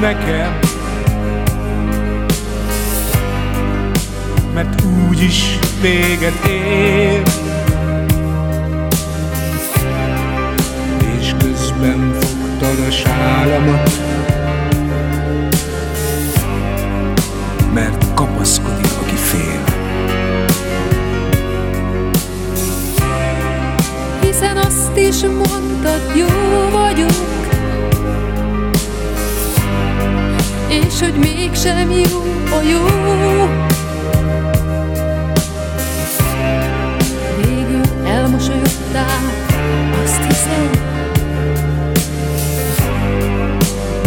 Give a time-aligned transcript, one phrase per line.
[0.00, 0.58] Nekem.
[4.54, 7.22] Mert úgyis véget ér.
[11.18, 13.97] És közben fogtad a sálamat
[30.98, 32.84] És hogy mégsem jó a jó.
[37.36, 39.32] Végül elmosolyodtál,
[40.02, 40.70] azt hiszem.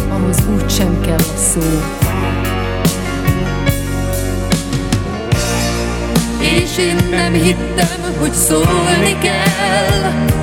[0.09, 1.61] Ahhoz úgy sem kell a szó.
[6.39, 10.40] És én nem hittem, hogy szólni kell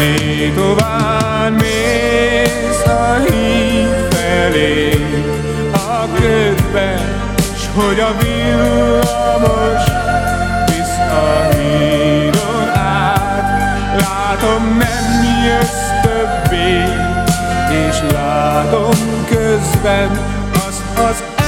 [0.00, 5.06] tétován mész a híd felé
[5.72, 7.22] a ködben,
[7.56, 9.82] s hogy a villamos
[10.66, 13.44] visz a hídon át.
[13.98, 15.04] Látom nem
[15.44, 16.84] jössz többé,
[17.88, 20.10] és látom közben
[20.52, 21.39] azt az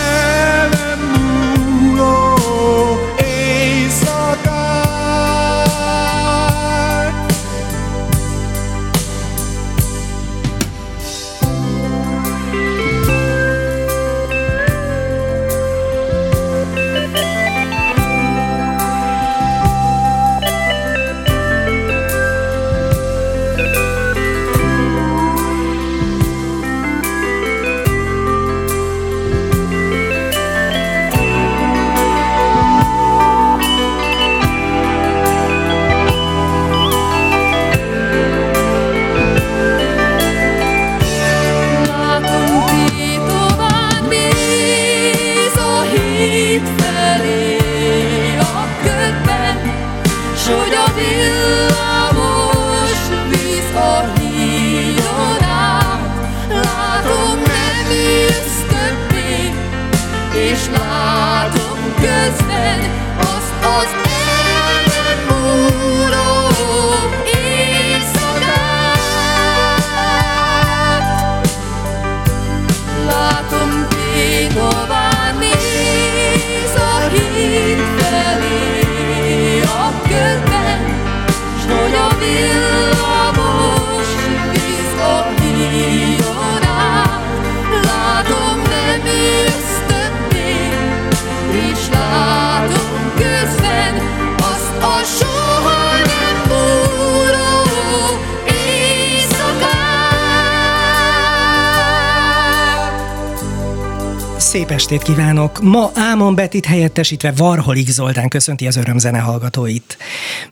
[104.53, 105.63] Szép estét kívánok!
[105.63, 109.97] Ma Ámon Betit helyettesítve Varholik Zoltán köszönti az örömzene hallgatóit.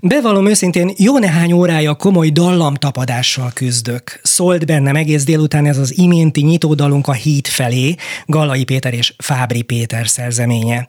[0.01, 4.21] Bevallom őszintén, jó néhány órája komoly dallamtapadással küzdök.
[4.23, 7.95] Szólt bennem egész délután ez az iménti nyitódalunk a híd felé,
[8.27, 10.89] Gallai Péter és Fábri Péter szerzeménye.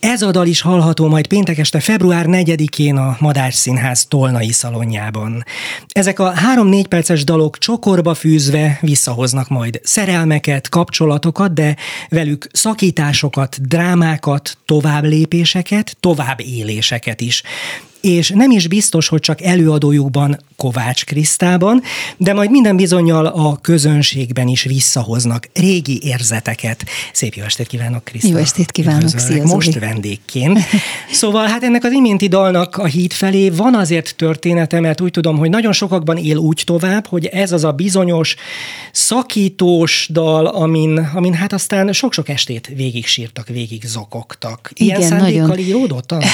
[0.00, 5.44] Ez a dal is hallható majd péntek este február 4-én a Madás Színház Tolnai szalonjában.
[5.88, 11.76] Ezek a három-négy perces dalok csokorba fűzve visszahoznak majd szerelmeket, kapcsolatokat, de
[12.08, 17.42] velük szakításokat, drámákat, tovább lépéseket, tovább éléseket is
[18.06, 21.82] és nem is biztos, hogy csak előadójukban Kovács Krisztában,
[22.16, 26.84] de majd minden bizonyal a közönségben is visszahoznak régi érzeteket.
[27.12, 28.28] Szép jó estét kívánok, Kriszta!
[28.28, 30.58] Jó estét kívánok, szia Most vendégként.
[31.10, 35.38] Szóval hát ennek az iménti dalnak a híd felé van azért története, mert úgy tudom,
[35.38, 38.34] hogy nagyon sokakban él úgy tovább, hogy ez az a bizonyos
[38.92, 44.70] szakítós dal, amin, amin hát aztán sok-sok estét végig sírtak, végig zokogtak.
[44.74, 45.64] Ilyen Igen, szándékkal nagyon.
[45.64, 46.14] íródott?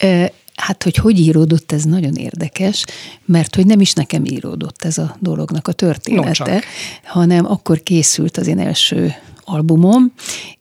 [0.60, 2.84] Hát, hogy hogy íródott, ez nagyon érdekes,
[3.24, 6.58] mert hogy nem is nekem íródott ez a dolognak a története, no,
[7.02, 9.14] hanem akkor készült az én első
[9.44, 10.12] albumom,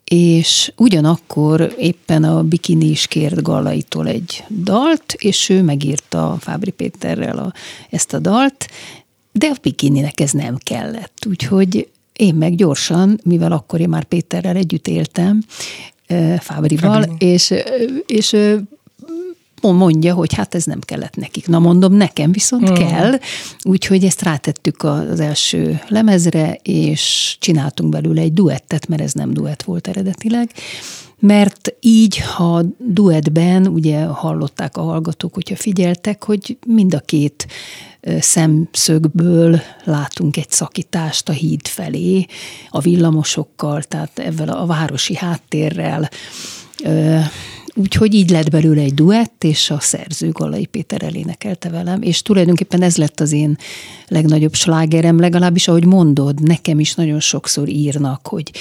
[0.03, 7.37] és ugyanakkor éppen a Bikini is kért Gallaitól egy dalt, és ő megírta Fábri Péterrel
[7.37, 7.53] a,
[7.89, 8.67] ezt a dalt,
[9.31, 11.25] de a Bikininek ez nem kellett.
[11.29, 15.43] Úgyhogy én meg gyorsan, mivel akkor én már Péterrel együtt éltem,
[16.39, 17.53] Fábrival, és,
[18.05, 18.35] és
[19.61, 21.47] mondja, hogy hát ez nem kellett nekik.
[21.47, 22.73] Na mondom, nekem viszont mm.
[22.73, 23.19] kell,
[23.63, 29.63] úgyhogy ezt rátettük az első lemezre, és csináltunk belőle egy duettet, mert ez nem duett
[29.63, 30.51] volt eredetileg,
[31.19, 37.47] mert így, ha duettben, ugye hallották a hallgatók, hogyha figyeltek, hogy mind a két
[38.19, 42.25] szemszögből látunk egy szakítást a híd felé,
[42.69, 46.09] a villamosokkal, tehát ezzel a városi háttérrel,
[47.79, 52.81] Úgyhogy így lett belőle egy duett, és a szerző Galai Péter elénekelte velem, és tulajdonképpen
[52.81, 53.57] ez lett az én
[54.07, 58.51] legnagyobb slágerem, legalábbis ahogy mondod, nekem is nagyon sokszor írnak, hogy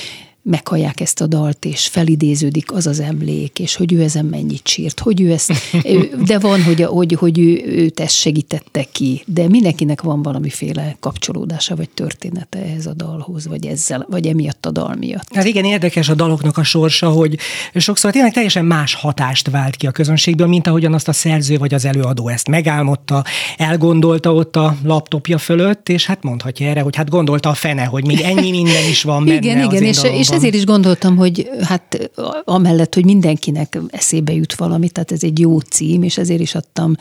[0.48, 5.00] meghallják ezt a dalt, és felidéződik az az emlék, és hogy ő ezen mennyit sírt,
[5.00, 5.52] hogy ő ezt,
[6.28, 11.76] de van, hogy, hogy, hogy ő, őt ezt segítette ki, de mindenkinek van valamiféle kapcsolódása,
[11.76, 15.34] vagy története ehhez a dalhoz, vagy ezzel, vagy emiatt a dal miatt.
[15.34, 17.38] Hát igen, érdekes a daloknak a sorsa, hogy
[17.74, 21.74] sokszor tényleg teljesen más hatást vált ki a közönségből, mint ahogyan azt a szerző vagy
[21.74, 23.24] az előadó ezt megálmodta,
[23.56, 28.06] elgondolta ott a laptopja fölött, és hát mondhatja erre, hogy hát gondolta a fene, hogy
[28.06, 32.10] még ennyi minden is van benne Igen, igen, és, és ezért is gondoltam, hogy hát
[32.44, 36.94] amellett, hogy mindenkinek eszébe jut valami, tehát ez egy jó cím, és ezért is adtam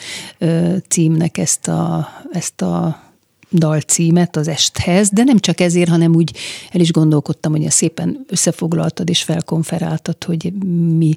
[0.88, 3.06] címnek ezt a, ezt a
[3.52, 6.36] dalcímet az esthez, de nem csak ezért, hanem úgy
[6.72, 10.54] el is gondolkodtam, hogy szépen összefoglaltad és felkonferáltad, hogy
[10.98, 11.14] mi,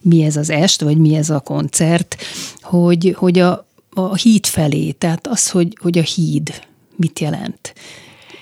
[0.00, 2.16] mi ez az est, vagy mi ez a koncert,
[2.62, 6.62] hogy, hogy a, a híd felé, tehát az, hogy, hogy a híd
[6.96, 7.74] mit jelent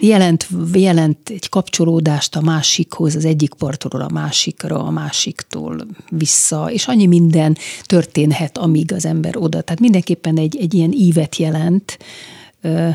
[0.02, 6.86] jelent, jelent egy kapcsolódást a másikhoz, az egyik partról a másikra, a másiktól vissza, és
[6.86, 9.60] annyi minden történhet, amíg az ember oda.
[9.60, 11.98] Tehát mindenképpen egy, egy ilyen ívet jelent,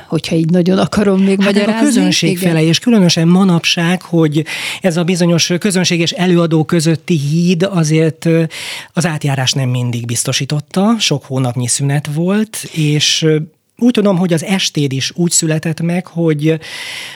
[0.07, 1.81] hogyha így nagyon akarom még hát magyarázni.
[1.81, 2.41] A közönség Igen.
[2.41, 4.45] fele, és különösen manapság, hogy
[4.81, 8.29] ez a bizonyos közönség és előadó közötti híd azért
[8.93, 13.25] az átjárás nem mindig biztosította, sok hónapnyi szünet volt, és
[13.79, 16.59] úgy tudom, hogy az estéd is úgy született meg, hogy,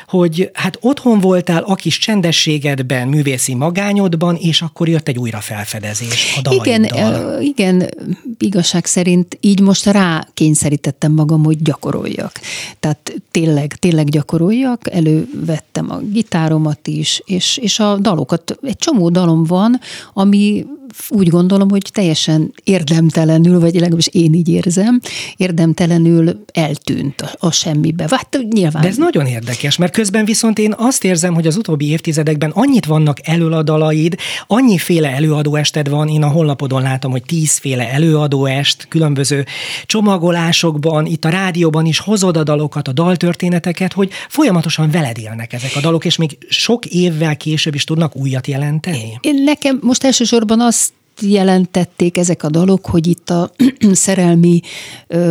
[0.08, 6.36] hogy hát otthon voltál a kis csendességedben, művészi magányodban, és akkor jött egy újra felfedezés
[6.38, 6.86] a dalaiddal.
[6.86, 7.90] Igen, igen,
[8.38, 12.40] igazság szerint így most rá kényszerítettem magam, hogy gyakoroljak.
[12.80, 19.44] Tehát tényleg, tényleg gyakoroljak, elővettem a gitáromat is, és, és a dalokat, egy csomó dalom
[19.44, 19.80] van,
[20.14, 20.66] ami
[21.10, 25.02] úgy gondolom, hogy teljesen érdemtelenül, vagy legalábbis én így érzem,
[25.38, 28.06] érdemtelenül eltűnt a, a semmibe.
[28.10, 28.82] Hát nyilván.
[28.82, 32.86] De ez nagyon érdekes, mert közben viszont én azt érzem, hogy az utóbbi évtizedekben annyit
[32.86, 34.18] vannak előadalaid,
[34.48, 39.46] annyiféle előadóested van, én a honlapodon látom, hogy tízféle előadóest, különböző
[39.86, 45.72] csomagolásokban, itt a rádióban is hozod a dalokat, a daltörténeteket, hogy folyamatosan veled élnek ezek
[45.76, 49.20] a dalok, és még sok évvel később is tudnak újat jelenteni.
[49.22, 50.81] Én nekem most elsősorban az
[51.22, 53.52] jelentették ezek a dalok, hogy itt a
[53.92, 54.62] szerelmi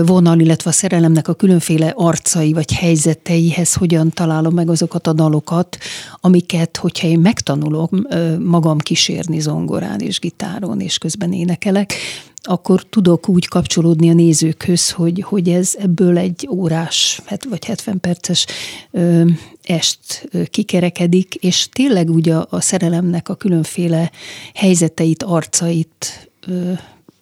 [0.07, 5.79] vonal, illetve a szerelemnek a különféle arcai vagy helyzeteihez hogyan találom meg azokat a dalokat,
[6.21, 7.91] amiket, hogyha én megtanulok
[8.39, 11.95] magam kísérni zongorán és gitáron, és közben énekelek,
[12.43, 18.47] akkor tudok úgy kapcsolódni a nézőkhöz, hogy, hogy ez ebből egy órás vagy 70 perces
[18.91, 19.25] ö,
[19.63, 24.11] est kikerekedik, és tényleg úgy a, a szerelemnek a különféle
[24.55, 26.73] helyzeteit, arcait ö,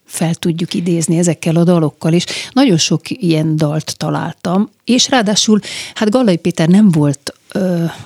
[0.04, 5.60] fel tudjuk idézni ezekkel a dalokkal, és nagyon sok ilyen dalt találtam, és ráadásul,
[5.94, 7.32] hát Gallai Péter nem volt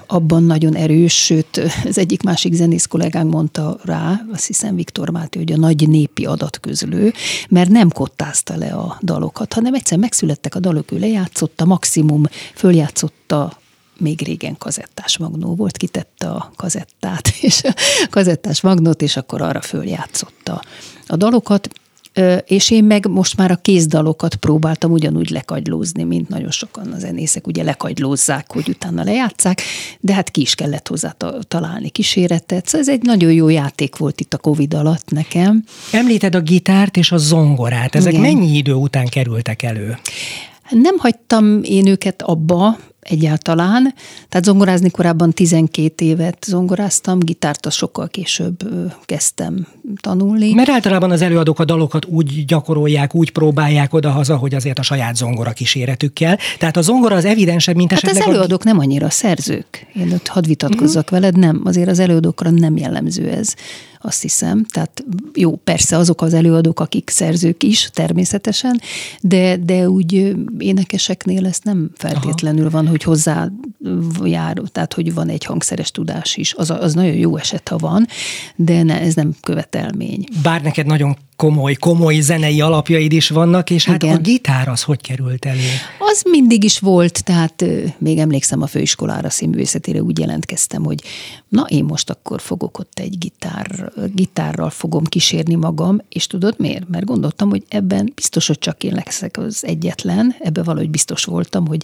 [0.06, 5.38] abban nagyon erős, sőt, az egyik másik zenész kollégánk mondta rá, azt hiszem Viktor Máté,
[5.38, 7.12] hogy a nagy népi adatközlő,
[7.48, 12.22] mert nem kottázta le a dalokat, hanem egyszer megszülettek a dalok, ő lejátszotta, maximum
[12.54, 13.60] följátszotta
[13.98, 17.74] még régen kazettás magnó volt, kitette a kazettát, és a
[18.10, 20.62] kazettás magnót, és akkor arra följátszotta
[21.06, 21.68] a dalokat
[22.44, 27.46] és én meg most már a kézdalokat próbáltam ugyanúgy lekagylózni, mint nagyon sokan a zenészek
[27.46, 29.62] ugye lekagylózzák, hogy utána lejátszák,
[30.00, 31.16] de hát ki is kellett hozzá
[31.48, 32.66] találni kíséretet.
[32.66, 35.64] Szóval ez egy nagyon jó játék volt itt a Covid alatt nekem.
[35.92, 37.94] Említed a gitárt és a zongorát.
[37.94, 38.24] Ezek Igen.
[38.24, 39.98] mennyi idő után kerültek elő?
[40.70, 43.94] Nem hagytam én őket abba, egyáltalán.
[44.28, 48.56] Tehát zongorázni korábban 12 évet zongoráztam, gitárt az sokkal később
[49.04, 49.66] kezdtem
[50.00, 50.52] tanulni.
[50.52, 55.16] Mert általában az előadók a dalokat úgy gyakorolják, úgy próbálják odahaza, hogy azért a saját
[55.16, 56.38] zongora kíséretükkel.
[56.58, 58.22] Tehát a zongora az evidensebb, mint hát esetleg...
[58.22, 58.68] az előadók a...
[58.68, 59.86] nem annyira szerzők.
[59.94, 61.20] Én ott hadd vitatkozzak uh-huh.
[61.20, 61.60] veled, nem.
[61.64, 63.54] Azért az előadókra nem jellemző ez
[64.02, 64.64] azt hiszem.
[64.64, 68.80] Tehát jó, persze azok az előadók, akik szerzők is, természetesen,
[69.20, 72.70] de, de úgy énekeseknél ez nem feltétlenül Aha.
[72.70, 73.48] van, hogy hozzá
[74.24, 76.54] jár, tehát hogy van egy hangszeres tudás is.
[76.54, 78.06] Az, az nagyon jó eset, ha van,
[78.56, 79.34] de ne, ez nem
[79.72, 80.24] követelmény.
[80.42, 84.16] Bár neked nagyon komoly, komoly zenei alapjaid is vannak, és hát Igen.
[84.16, 85.68] a gitár az hogy került elő?
[85.98, 87.64] Az mindig is volt, tehát
[87.98, 91.02] még emlékszem a főiskolára színművészetére úgy jelentkeztem, hogy
[91.48, 96.88] na én most akkor fogok ott egy gitár, gitárral fogom kísérni magam, és tudod miért?
[96.88, 101.66] Mert gondoltam, hogy ebben biztos, hogy csak én leszek az egyetlen, ebben valahogy biztos voltam,
[101.66, 101.82] hogy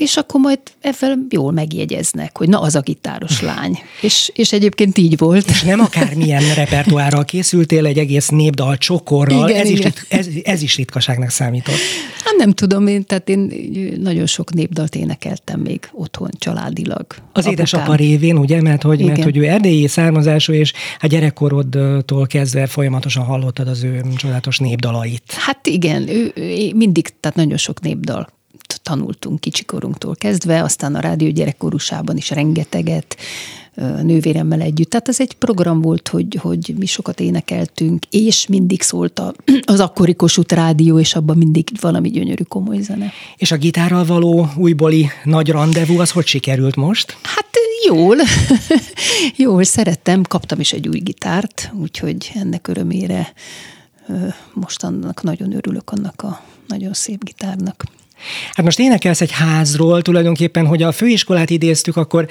[0.00, 3.78] és akkor majd ezzel jól megjegyeznek, hogy na az a gitáros lány.
[4.00, 5.48] És, és egyébként így volt.
[5.48, 9.92] És nem akármilyen repertoárral készültél, egy egész népdal csokorral, igen, ez, igen.
[9.94, 11.74] Is, ez, ez is ritkaságnak számított.
[12.24, 13.52] Hát nem tudom, én, tehát én
[14.02, 17.06] nagyon sok népdalt énekeltem még otthon, családilag.
[17.08, 17.52] Az apukám.
[17.52, 23.24] édesapa révén, ugye, mert hogy, mert hogy ő erdélyi származású, és a gyerekkorodtól kezdve folyamatosan
[23.24, 25.32] hallottad az ő csodálatos népdalait.
[25.32, 28.38] Hát igen, ő, ő mindig, tehát nagyon sok népdal
[28.90, 33.16] tanultunk kicsikorunktól kezdve, aztán a rádió gyerekkorúsában is rengeteget,
[34.02, 34.90] nővéremmel együtt.
[34.90, 39.22] Tehát ez egy program volt, hogy, hogy mi sokat énekeltünk, és mindig szólt
[39.64, 43.12] az akkori Kossuth rádió, és abban mindig valami gyönyörű komoly zene.
[43.36, 47.16] És a gitárral való újbóli nagy rendezvú, az hogy sikerült most?
[47.22, 47.50] Hát
[47.86, 48.16] jól,
[49.46, 53.32] jól szerettem, kaptam is egy új gitárt, úgyhogy ennek örömére
[54.52, 57.84] most annak nagyon örülök, annak a nagyon szép gitárnak.
[58.52, 62.26] Hát most énekelsz egy házról, tulajdonképpen, hogy a főiskolát idéztük, akkor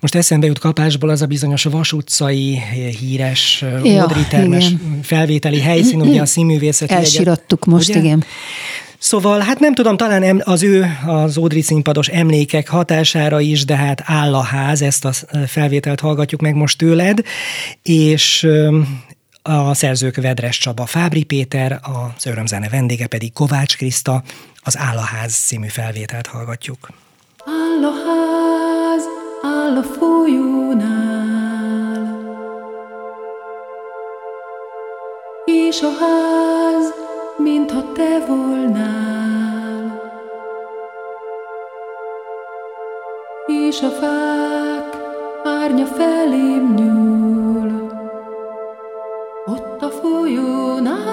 [0.00, 2.60] most eszembe jut kapásból az a bizonyos Vas utcai
[3.00, 4.72] híres ja, Termes
[5.02, 7.98] felvételi helyszín, ugye a színművészeti Elsirattuk most, ugye?
[7.98, 8.24] igen.
[8.98, 14.02] Szóval, hát nem tudom, talán az ő, az Ódri színpados emlékek hatására is, de hát
[14.04, 15.12] áll a ház, ezt a
[15.46, 17.22] felvételt hallgatjuk meg most tőled,
[17.82, 18.46] és
[19.42, 24.22] a szerzők Vedres Csaba Fábri Péter, az örömzene vendége pedig Kovács Kriszta,
[24.62, 26.88] az Állaház című felvételt hallgatjuk.
[27.44, 29.02] Áll a ház,
[29.42, 31.40] áll a folyónál,
[35.44, 36.92] és a ház,
[37.38, 40.00] mintha te volnál,
[43.46, 44.96] és a fák
[45.44, 47.21] árnya felém nyúl,
[49.92, 51.11] ott a folyónál.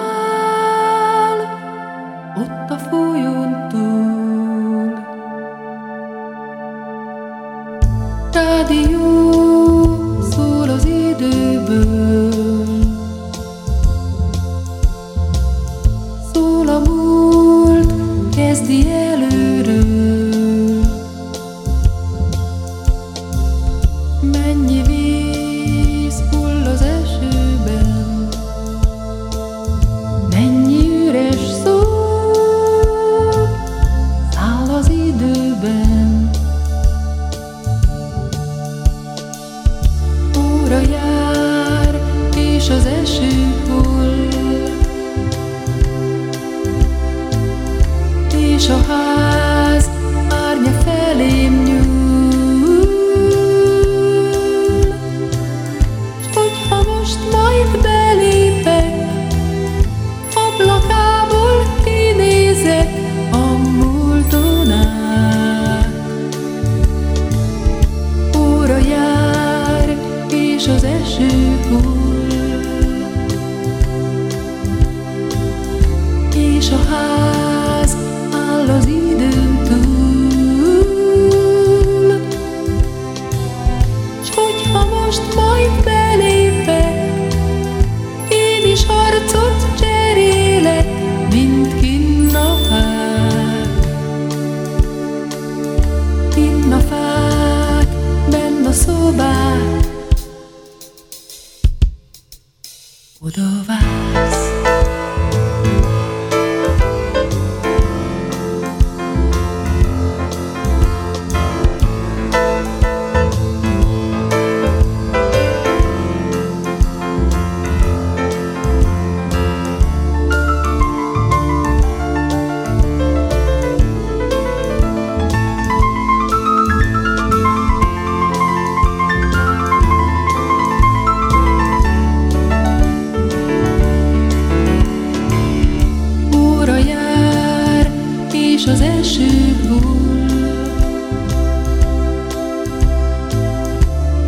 [139.60, 139.98] Esőból,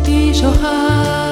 [0.07, 1.22] és a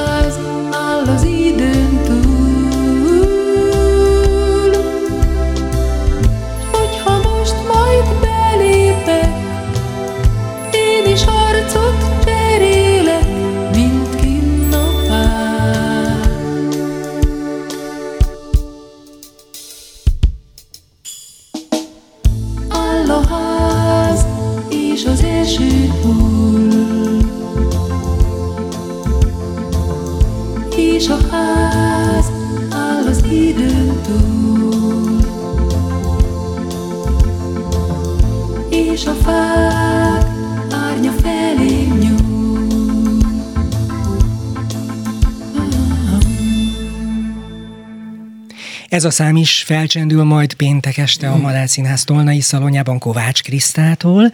[49.01, 54.31] Ez a szám is felcsendül majd péntek este a Madács Színház Tolnai Szalonjában Kovács Krisztától,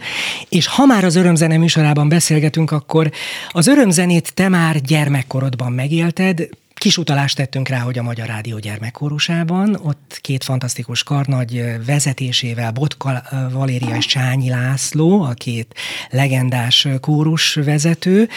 [0.48, 3.10] és ha már az örömzene műsorában beszélgetünk, akkor
[3.50, 9.74] az örömzenét te már gyermekkorodban megélted, Kis utalást tettünk rá, hogy a Magyar Rádió gyermekkórusában,
[9.82, 15.74] ott két fantasztikus karnagy vezetésével, Botka Valéria és Csányi László, a két
[16.10, 18.28] legendás kórus vezető,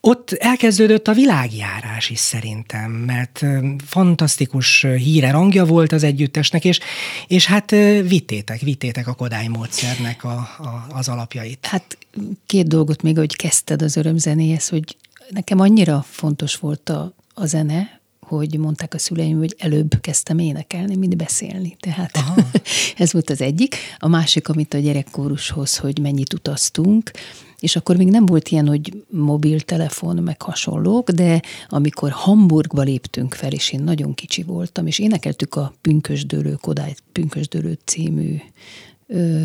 [0.00, 3.44] ott elkezdődött a világjárás is szerintem, mert
[3.86, 6.80] fantasztikus híre, rangja volt az együttesnek, és,
[7.26, 7.70] és hát
[8.08, 11.66] vittétek, vittétek a Kodály módszernek a, a, az alapjait.
[11.66, 11.98] Hát
[12.46, 14.96] két dolgot még, hogy kezdted az örömzenéhez, hogy
[15.28, 20.96] nekem annyira fontos volt a, a zene, hogy mondták a szüleim, hogy előbb kezdtem énekelni,
[20.96, 21.76] mint beszélni.
[21.80, 22.18] Tehát
[22.96, 23.76] ez volt az egyik.
[23.98, 27.10] A másik, amit a gyerekkórushoz, hogy mennyit utaztunk,
[27.58, 33.52] és akkor még nem volt ilyen, hogy mobiltelefon, meg hasonlók, de amikor Hamburgba léptünk fel,
[33.52, 38.36] és én nagyon kicsi voltam, és énekeltük a Pünkösdőlő, Kodály Pünkösdőlő című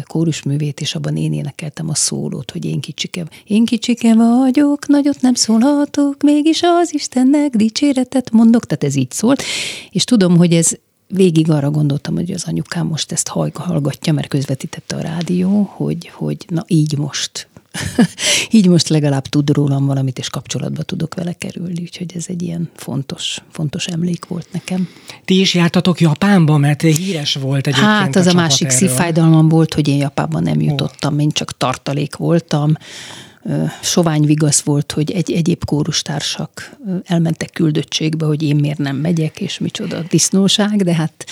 [0.08, 5.34] kórusművét, és abban én énekeltem a szólót, hogy én kicsike, én kicsike vagyok, nagyot nem
[5.34, 9.44] szólhatok, mégis az Istennek dicséretet mondok, tehát ez így szólt,
[9.92, 10.72] és tudom, hogy ez
[11.08, 16.46] végig arra gondoltam, hogy az anyukám most ezt hallgatja, mert közvetítette a rádió, hogy, hogy
[16.48, 17.48] na így most
[18.52, 22.70] így most legalább tud rólam valamit, és kapcsolatba tudok vele kerülni, úgyhogy ez egy ilyen
[22.76, 24.88] fontos, fontos emlék volt nekem.
[25.26, 29.74] Ti is jártatok Japánba, mert híres volt egyébként Hát az a, a másik szívfájdalmam volt,
[29.74, 32.74] hogy én Japánban nem jutottam, én csak tartalék voltam,
[33.82, 39.58] sovány vigasz volt, hogy egy egyéb kórustársak elmentek küldöttségbe, hogy én miért nem megyek, és
[39.58, 41.26] micsoda disznóság, de hát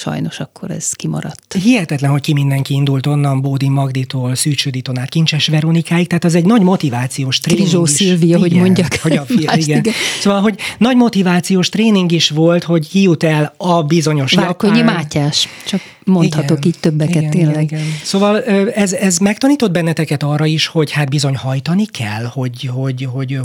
[0.00, 1.56] sajnos akkor ez kimaradt.
[1.62, 6.44] Hihetetlen, hogy ki mindenki indult onnan, Bódi Magditól, Szűcs át Kincses Veronikáig, tehát az egy
[6.44, 7.90] nagy motivációs tréning Krizsó is.
[7.90, 8.94] Szilvia, hogy mondjak.
[9.02, 9.58] Hogy a, igen.
[9.58, 9.92] igen.
[10.20, 14.94] Szóval, hogy nagy motivációs tréning is volt, hogy kijut el a bizonyos Várkonyi Japán.
[14.94, 17.62] Mátyás, csak mondhatok igen, így többeket igen, tényleg.
[17.62, 17.92] Igen, igen.
[18.02, 22.70] Szóval ez, ez megtanított benneteket arra is, hogy hát bizony hajtani kell, hogy...
[22.72, 23.40] hogy, hogy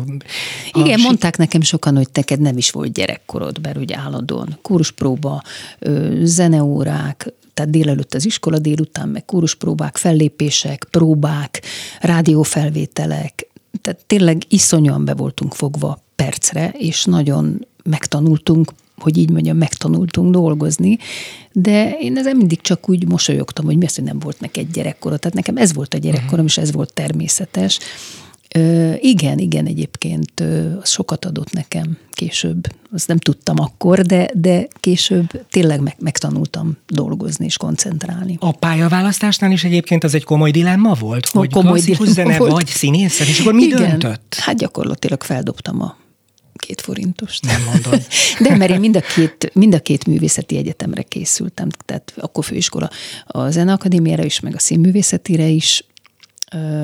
[0.72, 5.41] igen, si- mondták nekem sokan, hogy neked nem is volt gyerekkorod, mert ugye állandóan kuruspróba,
[6.45, 11.62] zeneórák, tehát délelőtt az iskola, délután meg kuruspróbák, fellépések, próbák,
[12.01, 13.47] rádiófelvételek,
[13.81, 20.97] tehát tényleg iszonyúan be voltunk fogva percre, és nagyon megtanultunk hogy így mondjam, megtanultunk dolgozni,
[21.51, 25.17] de én ezen mindig csak úgy mosolyogtam, hogy mi az, hogy nem volt neked gyerekkora.
[25.17, 26.45] Tehát nekem ez volt a gyerekkorom, uh-huh.
[26.45, 27.79] és ez volt természetes.
[28.58, 32.68] Ö, igen, igen, egyébként ö, az sokat adott nekem később.
[32.94, 38.38] Azt nem tudtam akkor, de, de később tényleg meg, megtanultam dolgozni és koncentrálni.
[38.39, 42.52] A pályaválasztásnál is egyébként az egy komoly dilemma volt, hogy komoly klasszikus zene volt.
[42.52, 43.78] vagy színész, és akkor mi igen.
[43.78, 44.36] döntött?
[44.39, 45.98] Hát gyakorlatilag feldobtam a
[46.54, 47.46] két forintost.
[47.46, 48.08] Nem mondod.
[48.50, 52.89] De mert én mind a két, mind a két művészeti egyetemre készültem, tehát akkor főiskola
[53.26, 55.84] a Zeneakadémiára is, meg a színművészetire is,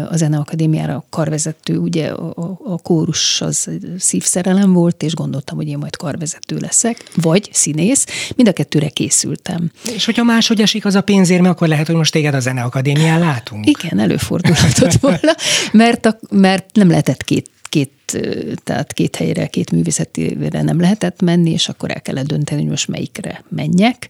[0.10, 5.78] a Zeneakadémiára a karvezető, ugye a, a kórus az szívszerelem volt, és gondoltam, hogy én
[5.78, 8.06] majd karvezető leszek, vagy színész,
[8.36, 9.72] mind a kettőre készültem.
[9.96, 13.66] És hogyha máshogy esik az a pénzérme, akkor lehet, hogy most téged a Zeneakadémián látunk.
[13.66, 15.36] Igen, előfordulhatott volna,
[15.72, 18.20] mert, a, mert nem lehetett két két,
[18.64, 22.88] tehát két helyre, két művészetére nem lehetett menni, és akkor el kellett dönteni, hogy most
[22.88, 24.08] melyikre menjek.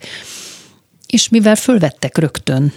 [1.08, 2.74] És mivel fölvettek rögtön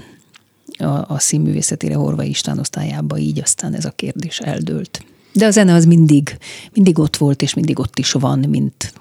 [0.79, 5.05] a, a színművészetére Horvai István osztályába, így aztán ez a kérdés eldőlt.
[5.33, 6.39] De a zene az mindig,
[6.73, 8.93] mindig ott volt, és mindig ott is van, mint,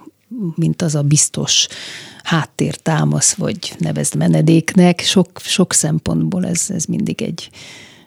[0.56, 1.68] mint az a biztos
[2.24, 5.00] háttértámasz, vagy nevezd menedéknek.
[5.00, 7.50] Sok, sok szempontból ez, ez mindig egy,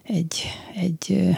[0.03, 0.43] egy,
[0.75, 1.29] egy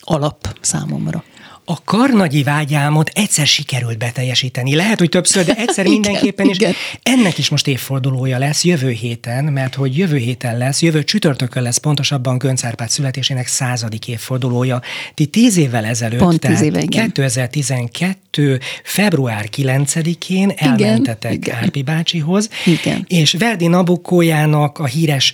[0.00, 1.24] alap számomra
[1.72, 4.74] a karnagyi vágyálmot egyszer sikerült beteljesíteni.
[4.74, 6.72] Lehet, hogy többször, de egyszer mindenképpen, igen.
[7.02, 11.76] ennek is most évfordulója lesz jövő héten, mert hogy jövő héten lesz, jövő csütörtökön lesz
[11.76, 14.80] pontosabban Gönc Árpád születésének századik évfordulója.
[15.14, 17.12] Ti tíz évvel ezelőtt, Pont tíz éve, igen.
[17.12, 18.60] 2012.
[18.84, 23.04] február 9-én elmentetek igen, Árpi bácsihoz, igen.
[23.08, 25.32] és Verdi Nabukójának a híres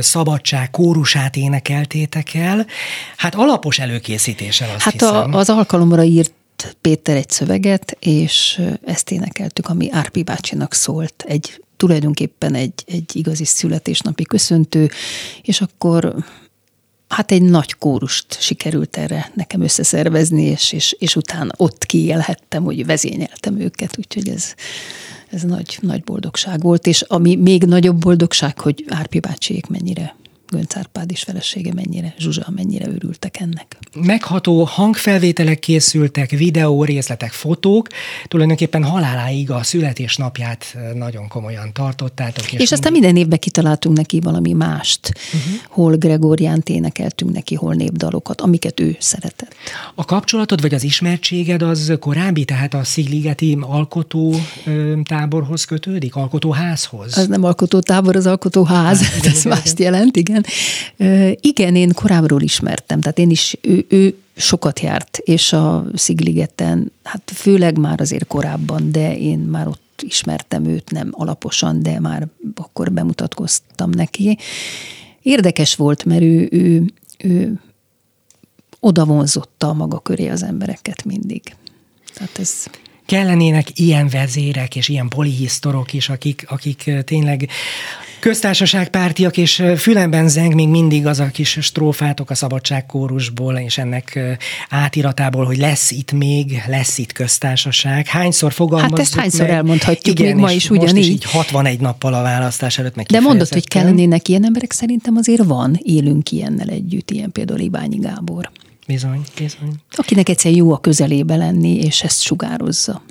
[0.00, 2.66] Szabadság kórusát énekeltétek el.
[3.16, 5.34] Hát alapos előkészítéssel azt hát hiszem.
[5.34, 5.48] A, az
[5.80, 6.32] alkalomra írt
[6.80, 11.24] Péter egy szöveget, és ezt énekeltük, ami Árpi bácsinak szólt.
[11.26, 14.90] Egy tulajdonképpen egy, egy igazi születésnapi köszöntő,
[15.42, 16.14] és akkor
[17.08, 22.86] hát egy nagy kórust sikerült erre nekem összeszervezni, és, és, és utána ott kiélhettem, hogy
[22.86, 24.54] vezényeltem őket, úgyhogy ez,
[25.30, 30.14] ez nagy, nagy boldogság volt, és ami még nagyobb boldogság, hogy Árpi bácsiék mennyire
[30.50, 33.76] Gönc Árpád és felesége mennyire, Zsuzsa mennyire örültek ennek.
[33.94, 37.86] Megható hangfelvételek készültek, videó, részletek, fotók,
[38.28, 42.52] tulajdonképpen haláláig a születésnapját nagyon komolyan tartottátok.
[42.52, 45.60] És, és aztán minden évben kitaláltunk neki valami mást, uh-huh.
[45.68, 49.54] hol Gregoriánt énekeltünk neki, hol népdalokat, amiket ő szeretett.
[49.94, 54.34] A kapcsolatod vagy az ismertséged az korábbi, tehát a Szigligeti alkotó
[55.04, 57.18] táborhoz kötődik, alkotóházhoz?
[57.18, 60.39] Az nem alkotótábor, az alkotóház, hát, ez mást jelent, igen
[60.96, 61.36] igen.
[61.60, 67.32] Igen, én korábbról ismertem, tehát én is, ő, ő sokat járt, és a Szigligeten, hát
[67.34, 72.92] főleg már azért korábban, de én már ott ismertem őt, nem alaposan, de már akkor
[72.92, 74.38] bemutatkoztam neki.
[75.22, 76.84] Érdekes volt, mert ő, ő,
[77.18, 77.60] ő
[78.80, 81.42] oda vonzotta maga köré az embereket mindig.
[82.14, 82.66] Tehát ez
[83.06, 87.48] kellenének ilyen vezérek és ilyen polihisztorok is, akik, akik tényleg
[88.20, 94.18] köztársaságpártiak, és fülemben zeng még mindig az a kis strófátok a szabadságkórusból, és ennek
[94.68, 98.06] átiratából, hogy lesz itt még, lesz itt köztársaság.
[98.06, 99.50] Hányszor fogalmazzuk Hát ezt hányszor meg?
[99.50, 100.94] elmondhatjuk, Igen, még ma is ugyanígy.
[100.94, 104.72] Most is így 61 nappal a választás előtt meg De mondod, hogy kellenének ilyen emberek,
[104.72, 108.50] szerintem azért van, élünk ilyennel együtt, ilyen például Ibányi Gábor.
[108.86, 109.72] Bizony, bizony.
[109.90, 113.02] Akinek egyszer jó a közelébe lenni, és ezt sugározza.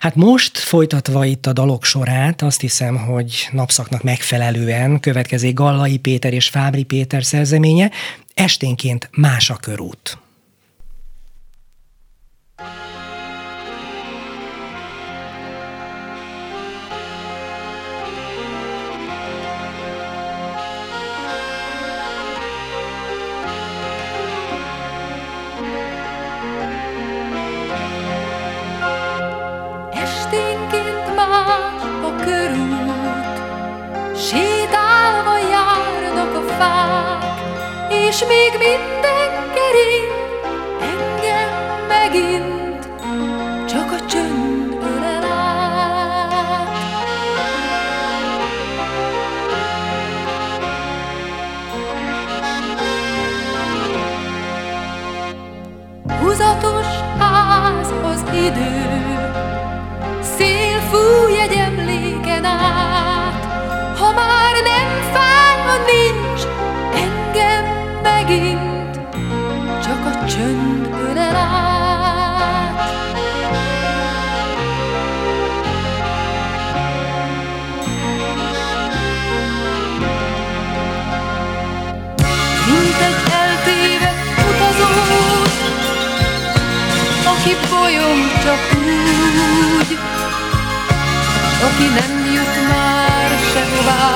[0.00, 6.32] Hát most folytatva itt a dalok sorát, azt hiszem, hogy napszaknak megfelelően következik Gallai Péter
[6.32, 7.90] és Fábri Péter szerzeménye,
[8.34, 10.18] esténként más a körút.
[38.10, 40.12] És még minden kering
[40.80, 41.50] engem
[41.88, 42.88] megint
[43.68, 46.68] csak a csönd ölel át.
[56.20, 56.86] Húzatos
[57.18, 58.88] ház az idő,
[60.20, 60.69] szél
[70.40, 71.38] csönd ölel.
[82.66, 85.50] Mint egy eltévedt utazót,
[87.24, 88.62] aki bolyom csak
[89.78, 89.98] úgy,
[91.68, 94.12] aki nem jut már sehová.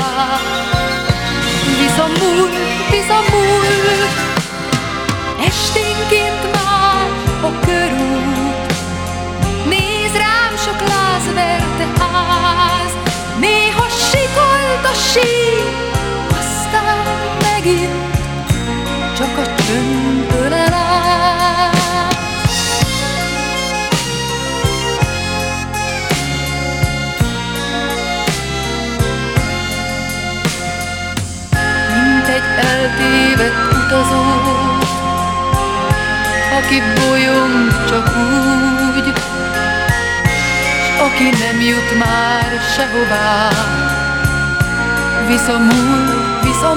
[1.79, 2.09] Visz a
[5.47, 7.09] esténként már
[7.43, 8.73] a körút.
[9.69, 12.93] Néz rám sok lázverte ház,
[13.41, 15.67] néha sikolt a sír,
[16.29, 17.07] aztán
[17.43, 18.17] megint
[19.17, 21.05] csak a csönd ölel át.
[32.57, 34.24] eltévedt utazót,
[36.65, 39.13] aki bolyong csak úgy,
[40.85, 43.49] s aki nem jut már sehová.
[45.27, 45.49] Visz
[46.63, 46.75] a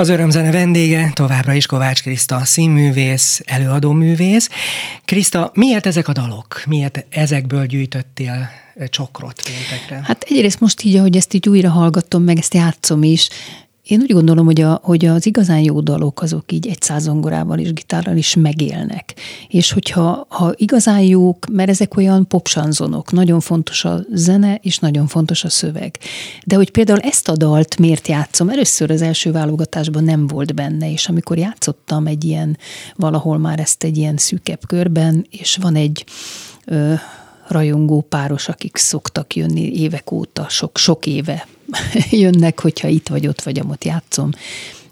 [0.00, 4.48] Az örömzene vendége továbbra is Kovács Kriszta, színművész, előadóművész.
[5.04, 6.62] Kriszta, miért ezek a dalok?
[6.66, 8.48] Miért ezekből gyűjtöttél
[8.88, 10.00] csokrot péntekre?
[10.04, 13.28] Hát egyrészt most így, ahogy ezt így újra hallgattam, meg ezt játszom is,
[13.90, 17.72] én úgy gondolom, hogy, a, hogy az igazán jó dalok azok így egy százongorával és
[17.72, 19.14] gitárral is megélnek.
[19.48, 25.06] És hogyha ha igazán jók, mert ezek olyan popsanzonok, nagyon fontos a zene, és nagyon
[25.06, 25.98] fontos a szöveg.
[26.44, 28.48] De hogy például ezt a dalt miért játszom?
[28.48, 32.58] Először az első válogatásban nem volt benne, és amikor játszottam egy ilyen,
[32.96, 36.04] valahol már ezt egy ilyen szűkebb körben, és van egy
[36.64, 36.94] ö,
[37.48, 41.46] rajongó páros, akik szoktak jönni évek óta, sok, sok éve
[42.10, 44.30] jönnek, hogyha itt vagy ott vagy, amott játszom,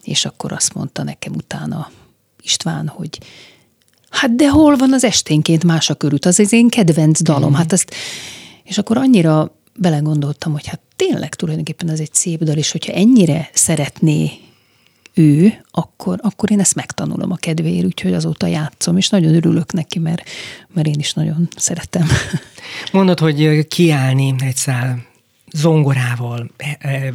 [0.02, 1.90] és akkor azt mondta nekem utána
[2.42, 3.18] István, hogy
[4.10, 7.54] hát de hol van az esténként más a körút, az az én kedvenc dalom, mm.
[7.54, 7.94] hát azt,
[8.64, 13.50] és akkor annyira belegondoltam, hogy hát tényleg tulajdonképpen ez egy szép dal, és hogyha ennyire
[13.52, 14.30] szeretné
[15.14, 19.98] ő, akkor, akkor én ezt megtanulom a kedvéért, úgyhogy azóta játszom, és nagyon örülök neki,
[19.98, 20.22] mert,
[20.74, 22.06] mert én is nagyon szeretem.
[22.92, 25.06] Mondod, hogy kiállni egy szál
[25.52, 26.50] zongorával,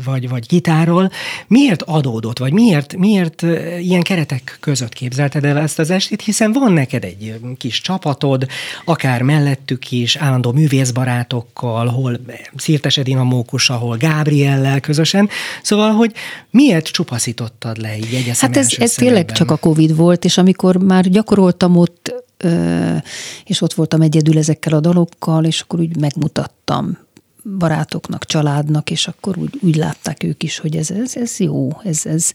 [0.06, 1.12] vagy, vagy gitárral.
[1.48, 3.42] Miért adódott, vagy miért, miért
[3.80, 8.48] ilyen keretek között képzelted el ezt az estét, hiszen van neked egy kis csapatod,
[8.86, 12.20] akár mellettük is, állandó művészbarátokkal, hol
[12.56, 15.30] Szirtes Edina Mókus, ahol Gábriellel közösen.
[15.62, 16.14] Szóval, hogy
[16.50, 20.76] miért csupaszítottad le így egy Hát ez, ez tényleg csak a Covid volt, és amikor
[20.76, 22.14] már gyakoroltam ott,
[23.46, 26.98] és ott voltam egyedül ezekkel a dalokkal, és akkor úgy megmutattam
[27.58, 32.06] barátoknak, családnak, és akkor úgy, úgy látták ők is, hogy ez, ez, ez jó, ez,
[32.06, 32.32] ez,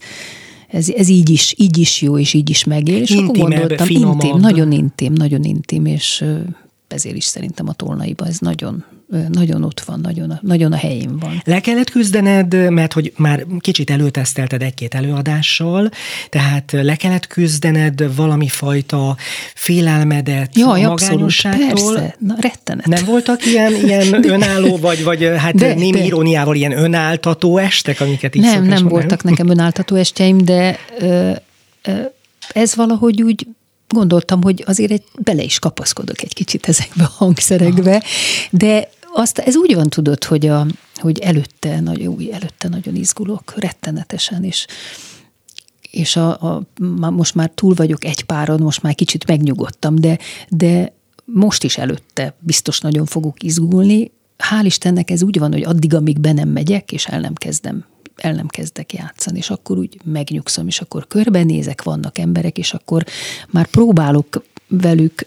[0.67, 3.01] ez, ez így, is, így is jó, és így is megél.
[3.01, 4.23] És Intimebb, akkor gondoltam, finomabb.
[4.23, 6.25] intim, nagyon intim, nagyon intim, és
[6.87, 8.85] ezért is szerintem a tolnaiba ez nagyon,
[9.29, 11.41] nagyon ott van, nagyon a, nagyon a helyén van.
[11.45, 15.89] Le kellett küzdened, mert hogy már kicsit előtesztelted egy-két előadással,
[16.29, 19.17] tehát le kellett küzdened valami fajta
[19.53, 21.93] félelmedet, Jaj, magányosságtól.
[21.93, 22.85] Persze, na rettenet.
[22.85, 26.03] Nem voltak ilyen, ilyen de, önálló, vagy, vagy hát de, némi de.
[26.03, 31.31] iróniával ilyen önáltató estek, amiket így Nem, nem voltak nekem önáltató esteim, de ö,
[31.83, 31.91] ö,
[32.53, 33.47] ez valahogy úgy
[33.89, 38.03] gondoltam, hogy azért egy, bele is kapaszkodok egy kicsit ezekbe a hangszerekbe,
[38.49, 44.43] de azt, ez úgy van tudod, hogy, a, hogy előtte, nagyon, előtte nagyon izgulok, rettenetesen,
[44.43, 44.67] és
[45.91, 46.63] és a, a,
[47.09, 50.17] most már túl vagyok egy páron, most már kicsit megnyugodtam, de,
[50.49, 50.93] de
[51.25, 54.11] most is előtte biztos nagyon fogok izgulni.
[54.37, 57.85] Hál' Istennek ez úgy van, hogy addig, amíg be nem megyek, és el nem kezdem
[58.15, 63.05] el nem kezdek játszani, és akkor úgy megnyugszom, és akkor körbenézek, vannak emberek, és akkor
[63.49, 65.25] már próbálok velük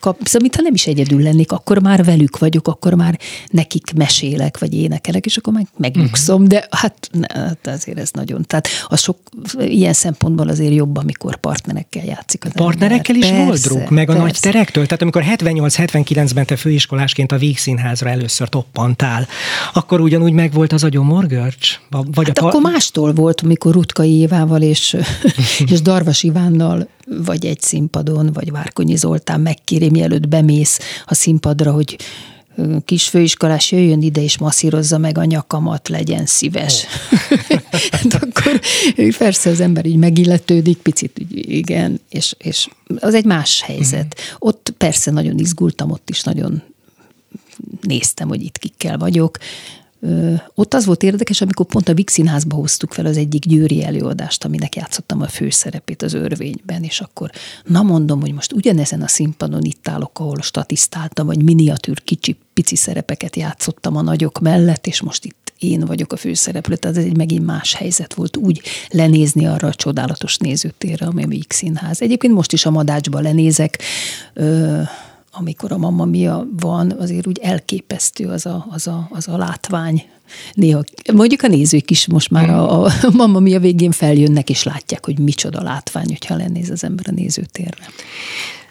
[0.00, 3.18] kap, szóval mintha nem is egyedül lennék, akkor már velük vagyok, akkor már
[3.50, 6.58] nekik mesélek, vagy énekelek, és akkor meg megnyugszom, uh-huh.
[6.58, 9.18] de hát, ne, hát azért ez nagyon, tehát az sok,
[9.58, 13.30] ilyen szempontból azért jobb, amikor partnerekkel játszik az Partnerekkel ember.
[13.30, 14.20] is persze, volt druk, meg persze.
[14.20, 19.26] a nagy terektől, tehát amikor 78-79-ben te főiskolásként a Víg Színházra először toppantál,
[19.72, 21.80] akkor ugyanúgy meg volt az agyon morgörcs?
[21.90, 24.96] Vagy hát a akkor mástól volt, amikor Rutkai Évával és,
[25.72, 31.96] és Darvas Ivánnal vagy egy színpadon, vagy Várkonyi Zoltán megkéri, mielőtt bemész a színpadra, hogy
[32.84, 36.84] kis főiskolás jöjjön ide és masszírozza meg a nyakamat, legyen szíves.
[36.84, 37.18] Oh.
[37.90, 38.60] hát akkor
[39.18, 44.20] persze az ember így megilletődik, picit igen, és, és az egy más helyzet.
[44.20, 44.34] Mm.
[44.38, 46.62] Ott persze nagyon izgultam, ott is nagyon
[47.80, 49.38] néztem, hogy itt kikkel vagyok,
[50.54, 54.44] ott az volt érdekes, amikor pont a Vix Színházba hoztuk fel az egyik győri előadást,
[54.44, 57.30] aminek játszottam a főszerepét az örvényben, és akkor
[57.64, 62.76] na mondom, hogy most ugyanezen a színpadon itt állok, ahol statisztáltam, vagy miniatűr kicsi, pici
[62.76, 67.16] szerepeket játszottam a nagyok mellett, és most itt én vagyok a főszereplő, tehát ez egy
[67.16, 72.02] megint más helyzet volt úgy lenézni arra a csodálatos nézőtérre, ami a Vix Színház.
[72.02, 73.82] Egyébként most is a Madácsba lenézek,
[75.38, 80.04] amikor a Mamma Mia van, azért úgy elképesztő az a, az a, az a látvány.
[80.54, 85.04] Néha, mondjuk a nézők is most már a, a Mamma Mia végén feljönnek, és látják,
[85.04, 87.90] hogy micsoda látvány, hogyha lenéz az ember a nézőtérre.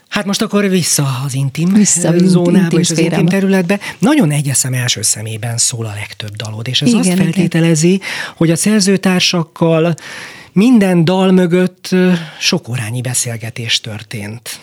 [0.09, 3.21] Hát most akkor vissza az intim vissza, zónába intim és az szférába.
[3.21, 3.79] intim területbe.
[3.99, 8.07] Nagyon egyeszem első szemében szól a legtöbb dalod, és ez igen, azt feltételezi, igen.
[8.35, 9.95] hogy a szerzőtársakkal
[10.51, 11.89] minden dal mögött
[12.39, 14.59] sokorányi beszélgetés történt.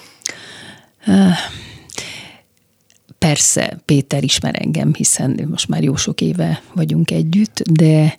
[3.23, 8.19] Persze, Péter ismer engem, hiszen most már jó sok éve vagyunk együtt, de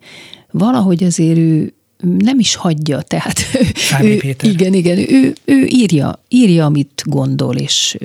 [0.52, 1.74] valahogy azért ő
[2.18, 3.40] nem is hagyja, tehát
[4.02, 4.50] ő, Péter.
[4.50, 7.98] igen, igen, ő, ő írja, írja, amit gondol, és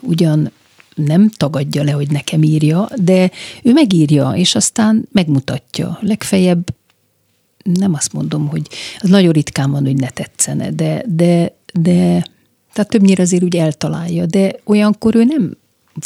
[0.00, 0.50] ugyan
[0.94, 3.30] nem tagadja le, hogy nekem írja, de
[3.62, 5.98] ő megírja, és aztán megmutatja.
[6.00, 6.74] Legfeljebb
[7.62, 8.66] nem azt mondom, hogy
[8.98, 12.26] az nagyon ritkán van, hogy ne tetszene, de, de, de
[12.72, 15.56] tehát többnyire azért úgy eltalálja, de olyankor ő nem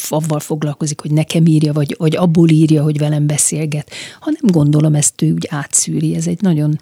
[0.08, 5.22] avval foglalkozik, hogy nekem írja, vagy, vagy abból írja, hogy velem beszélget, hanem gondolom ezt
[5.22, 6.14] ő úgy átszűri.
[6.14, 6.80] Ez egy nagyon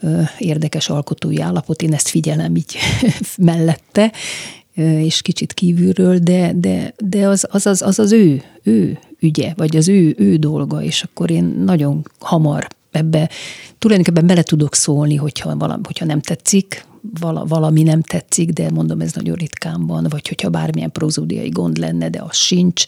[0.00, 2.76] ö, érdekes alkotói állapot, én ezt figyelem így
[3.36, 4.12] mellette,
[4.82, 9.76] és kicsit kívülről, de, de, de az, az, az, az az ő, ő ügye, vagy
[9.76, 13.30] az ő, ő dolga, és akkor én nagyon hamar ebbe
[13.78, 16.84] tulajdonképpen bele tudok szólni, hogyha, valami, hogyha nem tetszik,
[17.20, 21.78] vala, valami nem tetszik, de mondom, ez nagyon ritkán van, vagy hogyha bármilyen prozódiai gond
[21.78, 22.84] lenne, de az sincs.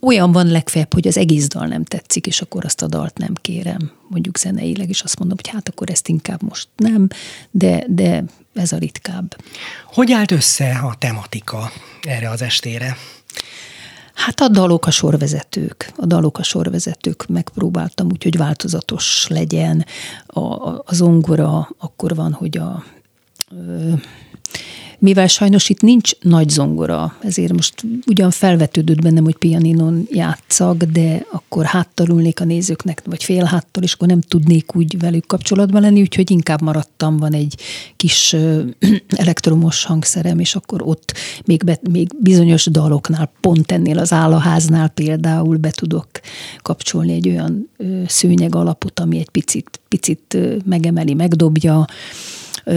[0.00, 3.34] Olyan van legfeljebb, hogy az egész dal nem tetszik, és akkor azt a dalt nem
[3.34, 7.08] kérem, mondjuk zeneileg, és azt mondom, hogy hát akkor ezt inkább most nem,
[7.50, 9.36] de, de ez a ritkább.
[9.86, 12.96] Hogy állt össze a tematika erre az estére?
[14.24, 15.92] Hát a dalok a sorvezetők.
[15.96, 17.26] A dalok a sorvezetők.
[17.28, 19.84] Megpróbáltam úgy, hogy változatos legyen.
[20.26, 22.84] A, a, a zongora akkor van, hogy a...
[23.50, 23.92] Ö,
[25.00, 31.26] mivel sajnos itt nincs nagy zongora, ezért most ugyan felvetődött bennem, hogy pianinon játszak, de
[31.32, 36.00] akkor háttalulnék a nézőknek, vagy fél háttal, és akkor nem tudnék úgy velük kapcsolatban lenni,
[36.00, 37.54] úgyhogy inkább maradtam, van egy
[37.96, 38.36] kis
[39.08, 45.56] elektromos hangszerem, és akkor ott még, be, még bizonyos daloknál, pont ennél az állaháznál például
[45.56, 46.08] be tudok
[46.62, 47.68] kapcsolni egy olyan
[48.06, 51.86] szőnyeg alapot, ami egy picit, picit megemeli, megdobja,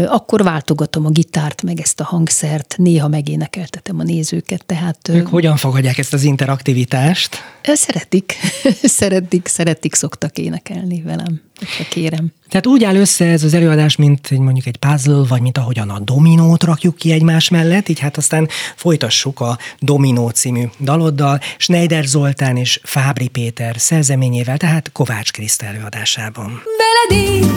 [0.05, 5.09] akkor váltogatom a gitárt, meg ezt a hangszert, néha megénekeltetem a nézőket, tehát...
[5.09, 7.37] Ők hogyan fogadják ezt az interaktivitást?
[7.63, 8.33] Szeretik,
[8.99, 11.41] szeretik, szeretik, szoktak énekelni velem,
[11.77, 12.31] ha kérem.
[12.49, 15.89] Tehát úgy áll össze ez az előadás, mint egy, mondjuk egy puzzle, vagy mint ahogyan
[15.89, 22.03] a dominót rakjuk ki egymás mellett, így hát aztán folytassuk a Dominó című daloddal, Schneider
[22.03, 26.61] Zoltán és Fábri Péter szerzeményével, tehát Kovács Kriszta előadásában.
[26.77, 27.47] Veled én,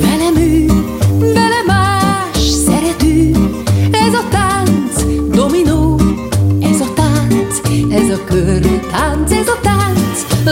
[0.00, 0.66] velem ő,
[1.32, 1.55] vele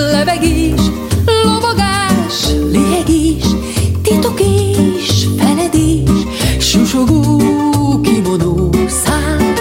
[0.00, 0.80] levegés,
[1.44, 3.44] lovagás, léhegés,
[4.02, 6.10] titok és feledés,
[6.58, 9.54] susogó kimonó szám.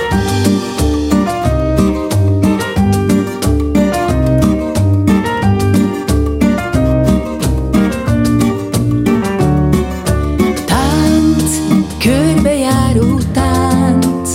[10.66, 11.52] Tánc,
[12.00, 14.30] körbejáró tánc,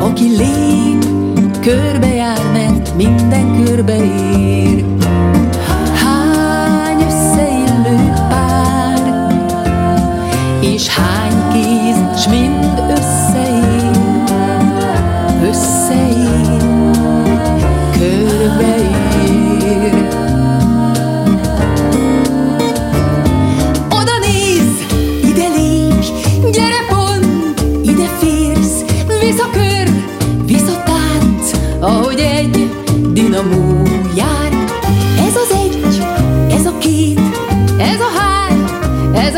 [0.00, 1.04] aki lép,
[1.60, 4.27] körbejár, mert minden körbeér.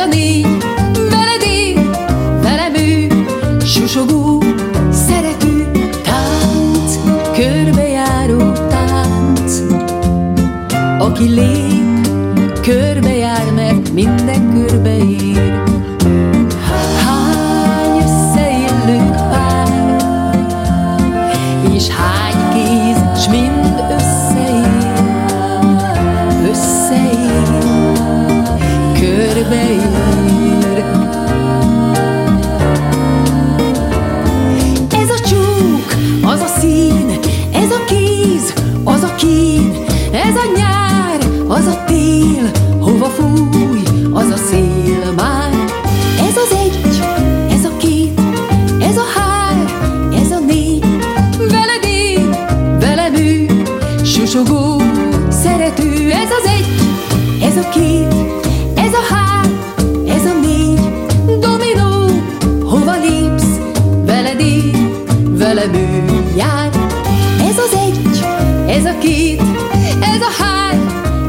[0.00, 0.46] Ez a négy,
[0.94, 1.90] veled én,
[2.42, 3.08] velem ő,
[3.64, 4.42] susogó,
[4.90, 5.70] szerető
[6.02, 6.98] tánc,
[7.34, 9.52] körbejáró tánc.
[10.98, 12.08] Aki lép,
[12.60, 15.29] körbejár, mert minden körbeér.
[39.20, 39.72] kín,
[40.12, 41.18] ez a nyár,
[41.48, 42.50] az a tél,
[42.80, 45.50] hova fúj, az a szél már.
[46.28, 47.00] Ez az egy,
[47.50, 48.20] ez a két,
[48.80, 49.74] ez a hár,
[50.22, 50.84] ez a négy,
[51.38, 52.30] veled én,
[52.78, 53.46] velem ő,
[54.04, 54.82] susogó,
[55.28, 56.68] szerető, ez az egy,
[57.42, 58.14] ez a két,
[58.74, 59.48] ez a hár,
[60.08, 60.80] ez a négy,
[61.38, 62.22] dominó,
[62.64, 63.58] hova lépsz,
[64.06, 64.92] veled én,
[65.38, 66.04] velem ő
[66.36, 66.70] jár.
[67.48, 68.09] Ez az egy,
[68.70, 69.40] ez a két,
[70.00, 70.78] ez a hár,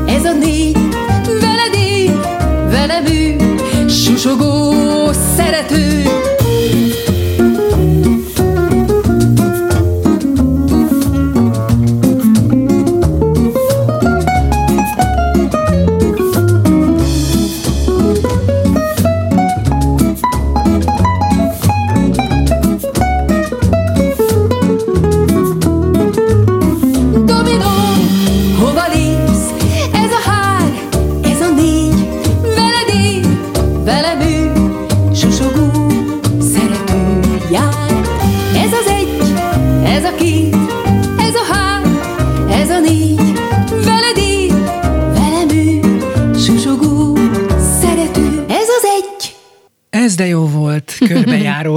[0.08, 0.78] ez a négy,
[1.26, 2.20] veled él,
[2.70, 3.36] velem ő,
[3.88, 6.21] susogó szerető.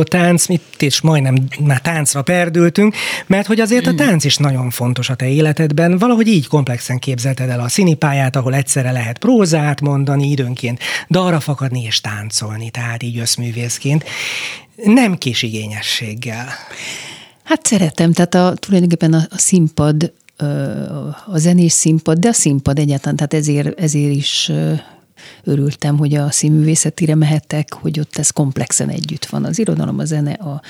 [0.04, 2.94] Tánc, mit is majdnem már táncra perdültünk,
[3.26, 7.48] mert hogy azért a tánc is nagyon fontos a te életedben, valahogy így komplexen képzelted
[7.48, 13.18] el a színipályát, ahol egyszerre lehet prózát mondani, időnként dalra fakadni és táncolni, tehát így
[13.18, 14.04] összművészként.
[14.84, 16.46] Nem kis igényességgel.
[17.44, 20.12] Hát szeretem, tehát a, tulajdonképpen a, a színpad,
[21.26, 24.50] a zenés színpad, de a színpad egyáltalán, tehát ezért, ezért is
[25.44, 29.44] örültem, hogy a színművészetire mehetek, hogy ott ez komplexen együtt van.
[29.44, 30.62] Az irodalom, a zene, a,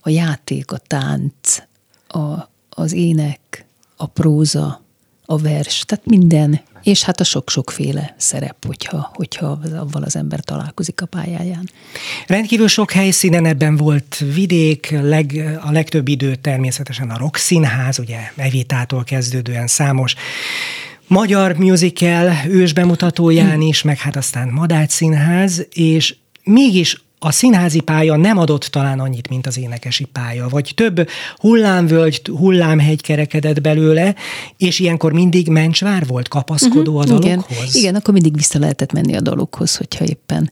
[0.00, 1.62] a játék, a tánc,
[2.08, 3.64] a, az ének,
[3.96, 4.84] a próza,
[5.26, 11.00] a vers, tehát minden, és hát a sok-sokféle szerep, hogyha, hogyha avval az ember találkozik
[11.00, 11.70] a pályáján.
[12.26, 18.18] Rendkívül sok helyszínen ebben volt vidék, leg, a legtöbb idő természetesen a Rock Színház, ugye
[18.36, 20.14] Evitától kezdődően számos
[21.06, 28.16] magyar musical ős bemutatóján is, meg hát aztán Madács Színház, és mégis a színházi pálya
[28.16, 34.14] nem adott talán annyit, mint az énekesi pálya, vagy több hullámvölgy, hullámhegy kerekedett belőle,
[34.56, 37.56] és ilyenkor mindig mencsvár volt, kapaszkodó a dalokhoz?
[37.58, 40.50] Igen, igen, akkor mindig vissza lehetett menni a dalokhoz, hogyha éppen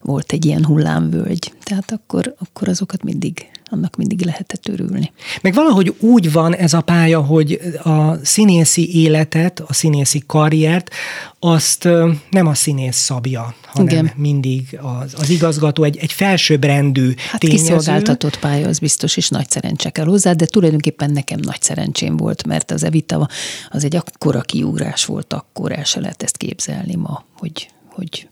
[0.00, 1.52] volt egy ilyen hullámvölgy.
[1.72, 5.12] Tehát akkor, akkor azokat mindig, annak mindig lehetett örülni.
[5.42, 10.90] Meg valahogy úgy van ez a pálya, hogy a színészi életet, a színészi karriert,
[11.38, 11.88] azt
[12.30, 14.12] nem a színész szabja, hanem Igen.
[14.16, 17.62] mindig az, az igazgató, egy, egy felsőbbrendű Hát tényező.
[17.62, 22.46] kiszolgáltatott pálya, az biztos is nagy szerencse kell hozzá, de tulajdonképpen nekem nagy szerencsém volt,
[22.46, 23.28] mert az Evita
[23.70, 28.28] az egy akkora kiugrás volt, akkor el se lehet ezt képzelni ma, hogy, hogy,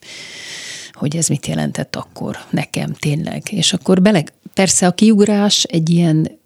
[1.01, 3.43] hogy ez mit jelentett akkor nekem tényleg.
[3.51, 4.25] És akkor bele,
[4.55, 6.39] persze a kiugrás egy ilyen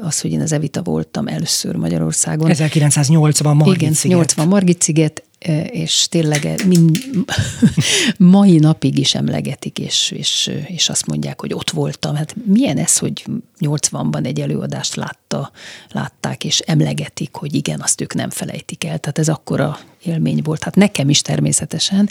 [0.00, 2.50] az, hogy én az Evita voltam először Magyarországon.
[2.50, 4.16] 1980 Margit Igen, sziget.
[4.16, 5.22] 80 Margit sziget,
[5.70, 6.98] és tényleg mind,
[8.16, 12.14] mai napig is emlegetik, és, és, és azt mondják, hogy ott voltam.
[12.14, 13.24] Hát milyen ez, hogy
[13.60, 15.50] 80-ban egy előadást látta,
[15.90, 18.98] látták, és emlegetik, hogy igen, azt ők nem felejtik el.
[18.98, 20.64] Tehát ez akkora élmény volt.
[20.64, 22.08] Hát nekem is természetesen.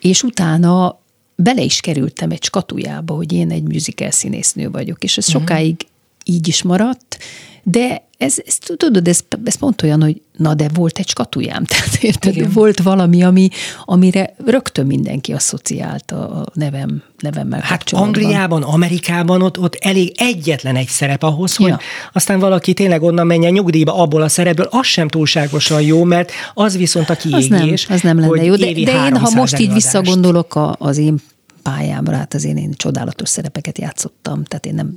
[0.00, 0.98] És utána
[1.36, 5.36] bele is kerültem egy skatujába, hogy én egy musical színésznő vagyok, és ez Mhm.
[5.38, 5.86] sokáig
[6.24, 7.18] így is maradt,
[7.62, 11.96] de ez, ez tudod, ez, ez pont olyan, hogy na de volt egy skatujám, tehát
[12.02, 12.50] érted, Igen.
[12.52, 13.48] volt valami, ami,
[13.84, 17.84] amire rögtön mindenki asszociált a, nevem, nevemmel Hát.
[17.90, 21.78] Angliában, Amerikában ott, ott elég egyetlen egy szerep ahhoz, hogy Ja.
[22.12, 26.76] aztán valaki tényleg onnan menjen nyugdíjba abból a szerepből, az sem túlságosan jó, mert az
[26.76, 27.86] viszont a az nem, kiégés.
[27.88, 28.54] az nem lenne jó.
[28.56, 31.18] De, de én, ha 300 most így visszagondolok a, az én
[31.62, 34.96] pályámra, hát az én, én csodálatos szerepeket játszottam, tehát én nem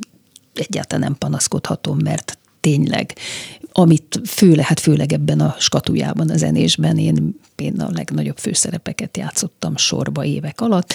[0.54, 3.14] egyáltalán nem panaszkodhatom, mert tényleg,
[3.72, 9.78] amit főleg, hát főleg ebben a skatujában, a zenésben én, én a legnagyobb főszerepeket játszottam
[9.78, 10.94] sorba évek alatt.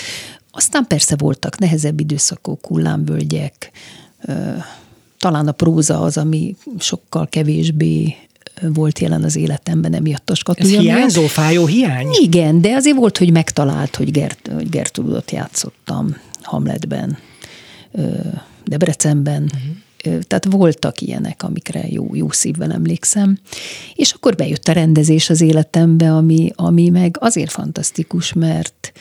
[0.50, 3.70] Aztán persze voltak nehezebb időszakok, hullámvölgyek,
[5.18, 8.16] talán a próza az, ami sokkal kevésbé
[8.62, 10.96] volt jelen az életemben, emiatt a Ez skatuja miatt.
[10.96, 12.08] hiányzó, fájó hiány?
[12.20, 17.18] Igen, de azért volt, hogy megtalált, hogy, Gert, hogy Gertrudot játszottam Hamletben,
[18.64, 19.42] Debrecenben.
[19.42, 19.76] Uh-huh.
[20.02, 23.38] Tehát voltak ilyenek, amikre jó, jó szívvel emlékszem.
[23.94, 28.92] És akkor bejött a rendezés az életembe, ami, ami meg azért fantasztikus, mert,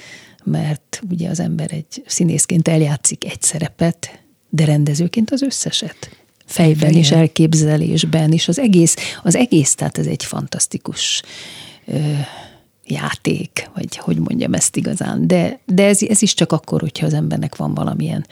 [0.44, 4.20] mert ugye az ember egy színészként eljátszik egy szerepet,
[4.50, 6.26] de rendezőként az összeset.
[6.46, 7.20] Fejben és Igen.
[7.20, 11.22] elképzelésben, és az egész, az egész, tehát ez egy fantasztikus
[11.86, 12.00] ö,
[12.86, 15.28] játék, vagy hogy mondjam ezt igazán.
[15.28, 18.26] De, de ez, ez is csak akkor, hogyha az embernek van valamilyen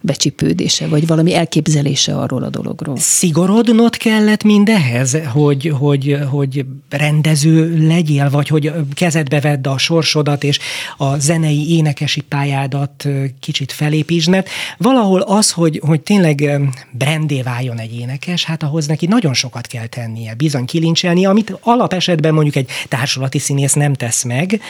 [0.00, 2.96] becsipődése, vagy valami elképzelése arról a dologról.
[2.96, 10.58] Szigorodnod kellett mindehez, hogy, hogy, hogy rendező legyél, vagy hogy kezedbe vedd a sorsodat, és
[10.96, 13.08] a zenei énekesi pályádat
[13.40, 14.44] kicsit felépítsd,
[14.76, 19.86] valahol az, hogy, hogy tényleg brandé váljon egy énekes, hát ahhoz neki nagyon sokat kell
[19.86, 24.60] tennie, bizony kilincselni, amit alapesetben mondjuk egy társulati színész nem tesz meg,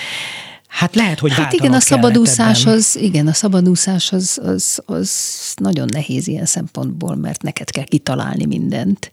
[0.70, 5.10] Hát lehet, hogy Hát igen, a szabadúszás az, igen, a szabadúszás az, az, az
[5.54, 9.10] nagyon nehéz ilyen szempontból, mert neked kell kitalálni mindent.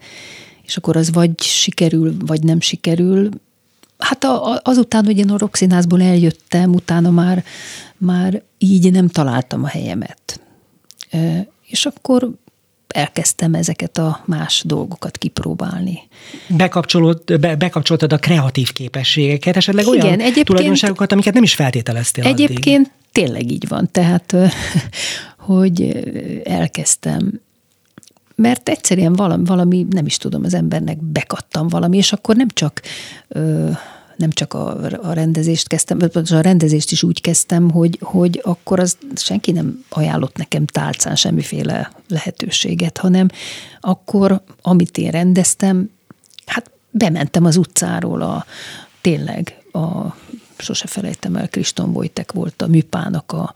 [0.64, 3.30] És akkor az vagy sikerül, vagy nem sikerül.
[3.98, 7.44] Hát a, a, azután, hogy én a rockszínházból eljöttem, utána már,
[7.98, 10.40] már így nem találtam a helyemet.
[11.10, 12.32] E, és akkor
[12.98, 16.00] elkezdtem ezeket a más dolgokat kipróbálni.
[16.48, 22.26] Bekapcsolod, be, bekapcsoltad a kreatív képességeket, esetleg Igen, olyan egyébként, tulajdonságokat, amiket nem is feltételeztél
[22.26, 23.12] Egyébként addig.
[23.12, 24.36] tényleg így van, tehát
[25.38, 26.04] hogy
[26.44, 27.42] elkezdtem
[28.36, 32.82] mert egyszerűen valami, valami, nem is tudom, az embernek bekattam valami, és akkor nem csak
[34.18, 38.80] nem csak a, a rendezést kezdtem, vagy a rendezést is úgy kezdtem, hogy, hogy akkor
[38.80, 43.28] az senki nem ajánlott nekem tálcán semmiféle lehetőséget, hanem
[43.80, 45.90] akkor, amit én rendeztem,
[46.46, 48.46] hát bementem az utcáról a,
[49.02, 50.16] tényleg a,
[50.58, 53.54] sose felejtem el, Kriston Vojtek volt a műpának a,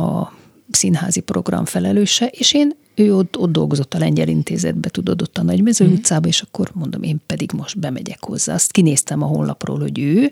[0.00, 0.32] a
[0.70, 5.42] színházi program felelőse, és én ő ott, ott dolgozott a lengyel intézetbe, tudod, ott a
[5.42, 5.92] Nagymező mm.
[5.92, 8.54] utcába, és akkor mondom, én pedig most bemegyek hozzá.
[8.54, 10.30] Azt kinéztem a honlapról, hogy ő,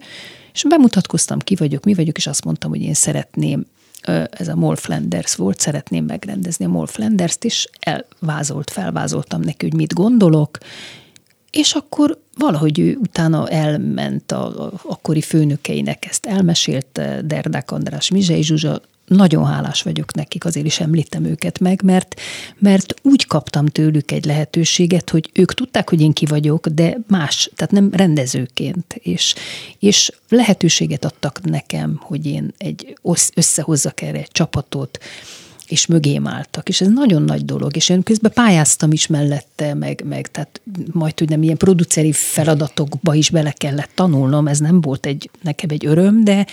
[0.53, 3.67] és bemutatkoztam, ki vagyok, mi vagyok, és azt mondtam, hogy én szeretném,
[4.31, 9.75] ez a Mol Flanders volt, szeretném megrendezni a Mol Flanders-t, és elvázolt, felvázoltam neki, hogy
[9.75, 10.59] mit gondolok,
[11.51, 18.43] és akkor valahogy ő utána elment a, a akkori főnökeinek, ezt elmesélte Derdák András, Mizsei
[18.43, 18.81] Zsuzsa,
[19.15, 22.21] nagyon hálás vagyok nekik, azért is említem őket meg, mert,
[22.59, 27.51] mert úgy kaptam tőlük egy lehetőséget, hogy ők tudták, hogy én ki vagyok, de más,
[27.57, 29.35] tehát nem rendezőként, és,
[29.79, 32.97] és lehetőséget adtak nekem, hogy én egy
[33.35, 34.99] összehozzak erre egy csapatot,
[35.73, 40.03] és mögém álltak, és ez nagyon nagy dolog, és én közben pályáztam is mellette, meg,
[40.09, 40.61] meg tehát
[40.93, 45.71] majd, hogy nem ilyen produceri feladatokba is bele kellett tanulnom, ez nem volt egy, nekem
[45.71, 46.47] egy öröm, de,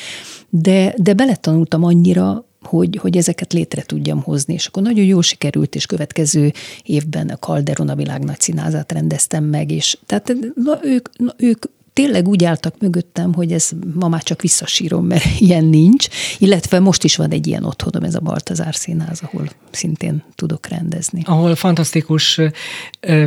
[0.50, 4.54] de, de beletanultam annyira, hogy, hogy ezeket létre tudjam hozni.
[4.54, 6.54] És akkor nagyon jól sikerült, és következő
[6.84, 11.64] évben a Calderon a világ nagy színházát rendeztem meg, és tehát na, ők, na, ők
[11.94, 16.08] tényleg úgy álltak mögöttem, hogy ez ma már csak visszasírom, mert ilyen nincs,
[16.38, 21.22] illetve most is van egy ilyen otthonom, ez a Baltazár Színház, ahol szintén tudok rendezni.
[21.26, 22.42] Ahol fantasztikus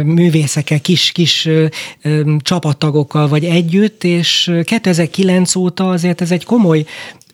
[0.05, 1.49] művészekkel, kis-kis
[2.39, 6.85] csapattagokkal vagy együtt, és 2009 óta azért ez egy komoly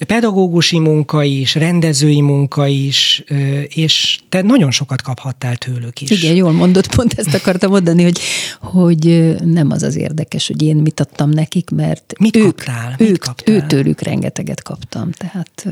[0.06, 3.24] pedagógusi munka is, rendezői munka is,
[3.68, 6.10] és te nagyon sokat kaphattál tőlük is.
[6.10, 8.20] Igen, jól mondott, pont ezt akartam mondani, hogy,
[8.60, 12.94] hogy nem az az érdekes, hogy én mit adtam nekik, mert mit ők, kaptál?
[12.98, 13.54] Ők, mit kaptál?
[13.54, 15.10] őtőlük rengeteget kaptam.
[15.10, 15.66] Tehát,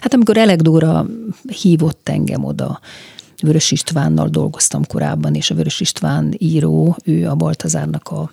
[0.00, 1.06] hát amikor Elegdóra
[1.62, 2.80] hívott engem oda,
[3.42, 8.30] Vörös Istvánnal dolgoztam korábban, és a Vörös István író, ő a Baltazárnak a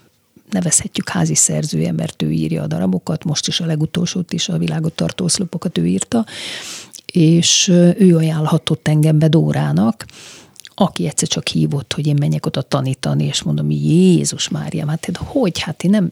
[0.51, 4.93] nevezhetjük házi szerzője, mert ő írja a darabokat, most is a legutolsót is, a világot
[4.93, 6.25] tartó oszlopokat ő írta,
[7.05, 7.67] és
[7.97, 10.05] ő ajánlhatott engem be Dórának,
[10.79, 15.59] aki egyszer csak hívott, hogy én menjek oda tanítani, és mondom, Jézus Mária, hát hogy,
[15.59, 16.11] hát én nem,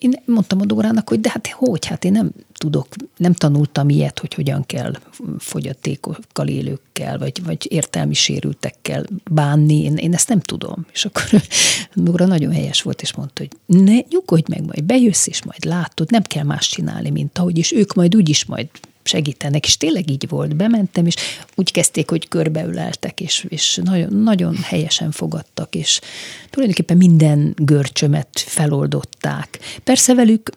[0.00, 2.86] én mondtam a Dórának, hogy de hát hogy, hát én nem tudok,
[3.16, 4.92] nem tanultam ilyet, hogy hogyan kell
[5.38, 10.86] fogyatékokkal élőkkel, vagy, vagy értelmi sérültekkel bánni, én, én ezt nem tudom.
[10.92, 11.22] És akkor
[11.94, 16.10] Dóra nagyon helyes volt, és mondta, hogy ne, nyugodj meg, majd bejössz, és majd látod,
[16.10, 18.68] nem kell más csinálni, mint ahogy, és ők majd úgyis majd
[19.08, 20.56] segítenek, és tényleg így volt.
[20.56, 21.14] Bementem, és
[21.54, 26.00] úgy kezdték, hogy körbeüleltek, és, és nagyon, nagyon helyesen fogadtak, és
[26.50, 29.58] tulajdonképpen minden görcsömet feloldották.
[29.84, 30.50] Persze velük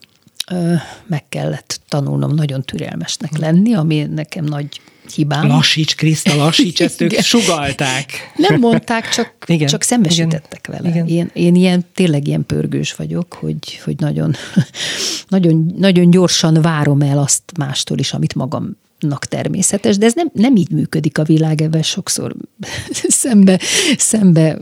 [1.05, 4.81] meg kellett tanulnom nagyon türelmesnek lenni, ami nekem nagy
[5.15, 5.47] hibám.
[5.47, 8.05] Lassíts, Kriszta, lassíts, ezt ők sugalták.
[8.35, 9.67] Nem mondták, csak, Igen.
[9.67, 10.89] csak szembesítettek vele.
[10.89, 11.07] Igen.
[11.07, 14.35] Én, én ilyen, tényleg ilyen pörgős vagyok, hogy, hogy nagyon,
[15.27, 20.55] nagyon, nagyon gyorsan várom el azt mástól is, amit magamnak természetes, de ez nem, nem
[20.55, 22.35] így működik a világ, ebben sokszor
[23.23, 23.59] szembe,
[23.97, 24.57] szembe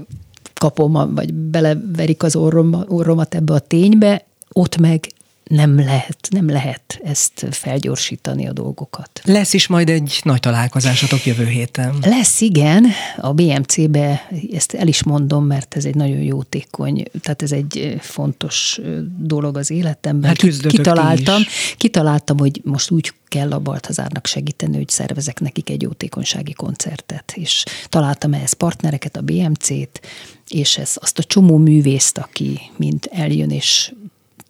[0.54, 5.10] kapom, vagy beleverik az orrom, orromat ebbe a ténybe, ott meg
[5.50, 9.22] nem lehet, nem lehet ezt felgyorsítani a dolgokat.
[9.24, 11.96] Lesz is majd egy nagy találkozásatok jövő héten.
[12.02, 12.86] Lesz, igen.
[13.18, 18.80] A BMC-be, ezt el is mondom, mert ez egy nagyon jótékony, tehát ez egy fontos
[19.18, 20.30] dolog az életemben.
[20.30, 21.42] Hát kitaláltam,
[21.78, 27.64] kitaláltam, hogy most úgy kell a Baltazárnak segíteni, hogy szervezek nekik egy jótékonysági koncertet, és
[27.88, 30.02] találtam ehhez partnereket, a BMC-t,
[30.48, 33.92] és ez, azt a csomó művészt, aki mind eljön, és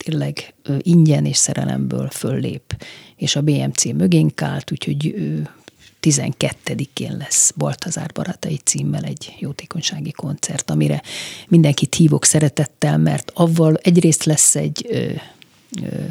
[0.04, 2.86] tényleg ingyen és szerelemből föllép,
[3.16, 5.16] és a BMC mögénk állt, úgyhogy
[6.02, 11.02] 12-én lesz Baltazár Barátai címmel egy jótékonysági koncert, amire
[11.48, 15.12] mindenkit hívok szeretettel, mert avval egyrészt lesz egy ö,
[15.82, 16.04] ö,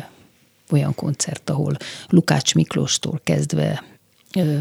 [0.71, 1.77] olyan koncert, ahol
[2.09, 3.85] Lukács Miklóstól kezdve
[4.35, 4.61] ö,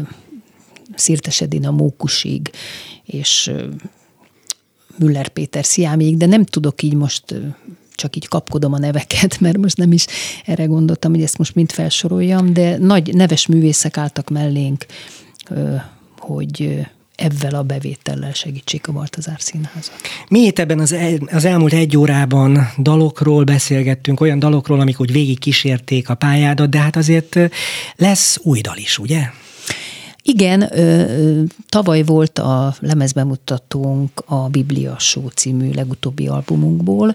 [0.94, 2.50] Szirtes Edina Mókusig,
[3.04, 3.52] és
[4.98, 7.34] Müller Péter Sziámig, de nem tudok így most
[7.98, 10.06] csak így kapkodom a neveket, mert most nem is
[10.46, 14.86] erre gondoltam, hogy ezt most mind felsoroljam, de nagy neves művészek álltak mellénk,
[16.18, 19.94] hogy ebben a bevétellel segítsék a Baltazár Színházat.
[20.28, 25.12] Mi itt ebben az, el, az elmúlt egy órában dalokról beszélgettünk, olyan dalokról, amik úgy
[25.12, 27.38] végig kísérték a pályádat, de hát azért
[27.96, 29.30] lesz új dal is, ugye?
[30.22, 30.70] Igen,
[31.68, 37.14] tavaly volt a lemezbemutatónk a Biblia Show című legutóbbi albumunkból,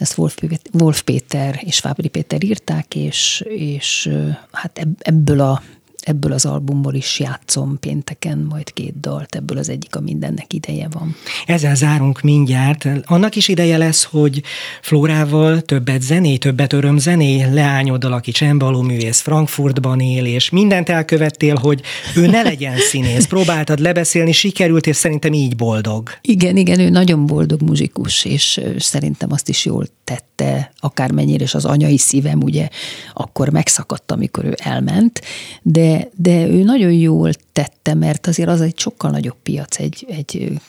[0.00, 0.36] ezt Wolf,
[0.72, 4.10] Wolf Péter és Fábri Péter írták, és, és
[4.52, 5.62] hát ebből a
[6.02, 10.88] ebből az albumból is játszom pénteken majd két dalt, ebből az egyik a mindennek ideje
[10.90, 11.16] van.
[11.46, 12.88] Ezzel zárunk mindjárt.
[13.04, 14.42] Annak is ideje lesz, hogy
[14.82, 21.80] Flórával többet zené, többet örömzené, leányoddal, aki csembaló művész Frankfurtban él, és mindent elkövettél, hogy
[22.16, 23.26] ő ne legyen színész.
[23.26, 26.10] Próbáltad lebeszélni, sikerült, és szerintem így boldog.
[26.20, 31.64] Igen, igen, ő nagyon boldog muzsikus, és szerintem azt is jól tette, akármennyire, és az
[31.64, 32.68] anyai szívem ugye
[33.12, 35.20] akkor megszakadt, amikor ő elment,
[35.62, 40.60] de, de ő nagyon jól tette, mert azért az egy sokkal nagyobb piac egy, egy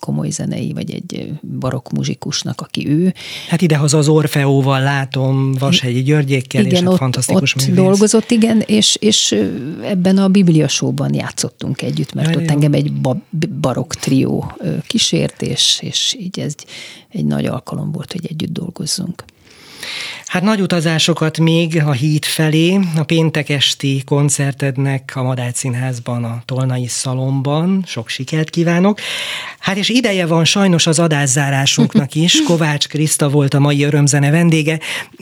[0.00, 3.14] komoly zenei, vagy egy barokk muzsikusnak, aki ő.
[3.48, 7.84] Hát idehaza az Orfeóval látom, Vashegyi Györgyékkel, igen, és hát ott, fantasztikus ott művész.
[7.84, 9.36] dolgozott, igen, és, és
[9.82, 12.54] ebben a Biblia Show-ban játszottunk együtt, mert Jaj, ott jó.
[12.54, 12.92] engem egy
[13.60, 14.56] barokk trió
[14.86, 16.54] kísért, és, és így ez
[17.08, 19.24] egy nagy alkalom volt, hogy együtt dolgozzunk.
[20.26, 26.42] Hát nagy utazásokat még a híd felé, a péntek esti koncertednek a Madács Színházban, a
[26.44, 27.84] Tolnai Szalomban.
[27.86, 29.00] Sok sikert kívánok.
[29.58, 32.42] Hát és ideje van sajnos az adászárásunknak is.
[32.48, 34.80] Kovács Kriszta volt a mai örömzene vendége.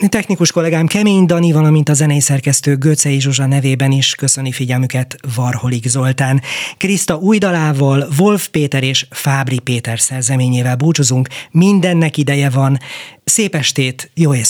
[0.09, 5.89] Technikus kollégám Kemény Dani, valamint a zenei szerkesztő Göcei Zsuzsa nevében is köszöni figyelmüket Varholik
[5.89, 6.43] Zoltán.
[6.77, 11.29] Kriszta új dalával, Wolf Péter és Fábri Péter szerzeményével búcsúzunk.
[11.51, 12.79] Mindennek ideje van.
[13.25, 14.44] Szép estét, jó éjszakát!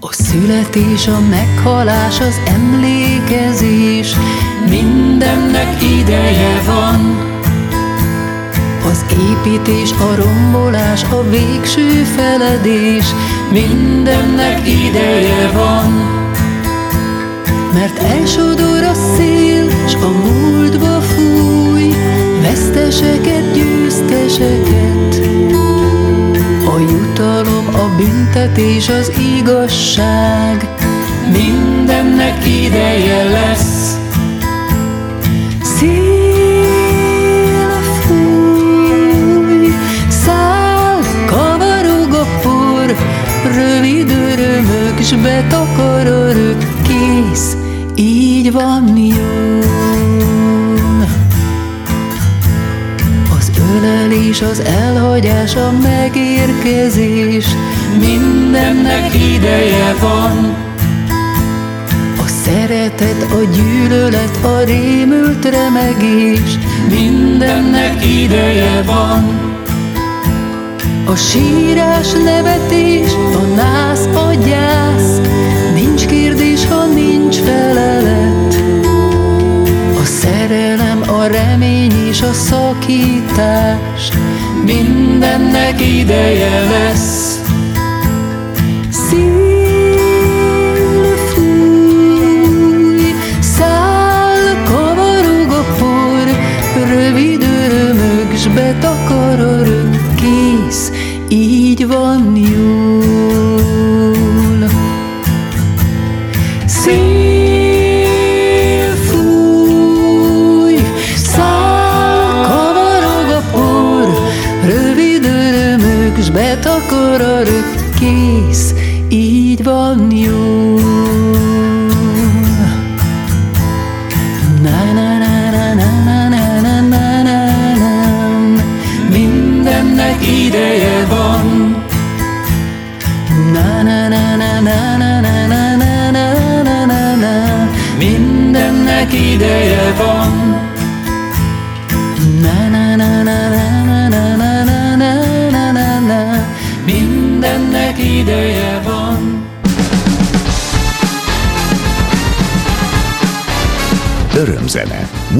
[0.00, 4.14] A születés, a meghalás, az emlékezés,
[4.68, 7.32] mindennek ideje van.
[8.90, 13.04] Az építés, a rombolás, a végső feledés,
[13.50, 15.92] mindennek ideje van.
[17.72, 21.94] Mert elsodor a szél, s a múltba fúj,
[22.42, 25.20] Veszteseket, győzteseket.
[26.74, 30.68] A jutalom, a büntetés, az igazság,
[31.32, 33.98] Mindennek ideje lesz.
[35.62, 35.94] Szél
[38.00, 39.68] fúj,
[40.08, 42.96] száll, kavarog a por,
[43.54, 47.56] Rövid örömök, s betakar örök kész,
[47.94, 49.53] így van jó.
[53.84, 57.46] Az ölelés, az elhagyás, a megérkezés,
[57.98, 60.56] mindennek ideje van.
[62.18, 66.58] A szeretet, a gyűlölet, a rémült remegés,
[66.88, 69.52] mindennek ideje van.
[71.06, 75.20] A sírás, nevetés, a nász, a gyász,
[75.74, 78.13] nincs kérdés, ha nincs felelet.
[81.26, 84.10] Remény és a szakítás
[84.64, 87.40] mindennek ideje lesz.
[88.90, 89.56] Szél
[91.34, 96.26] fúj, száll, kavarog a por,
[96.86, 100.90] rövid örömök, s betakar örök, kész,
[101.28, 102.23] így van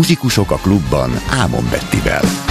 [0.05, 2.44] Muzsikusok a klubban Ámon Bettivel.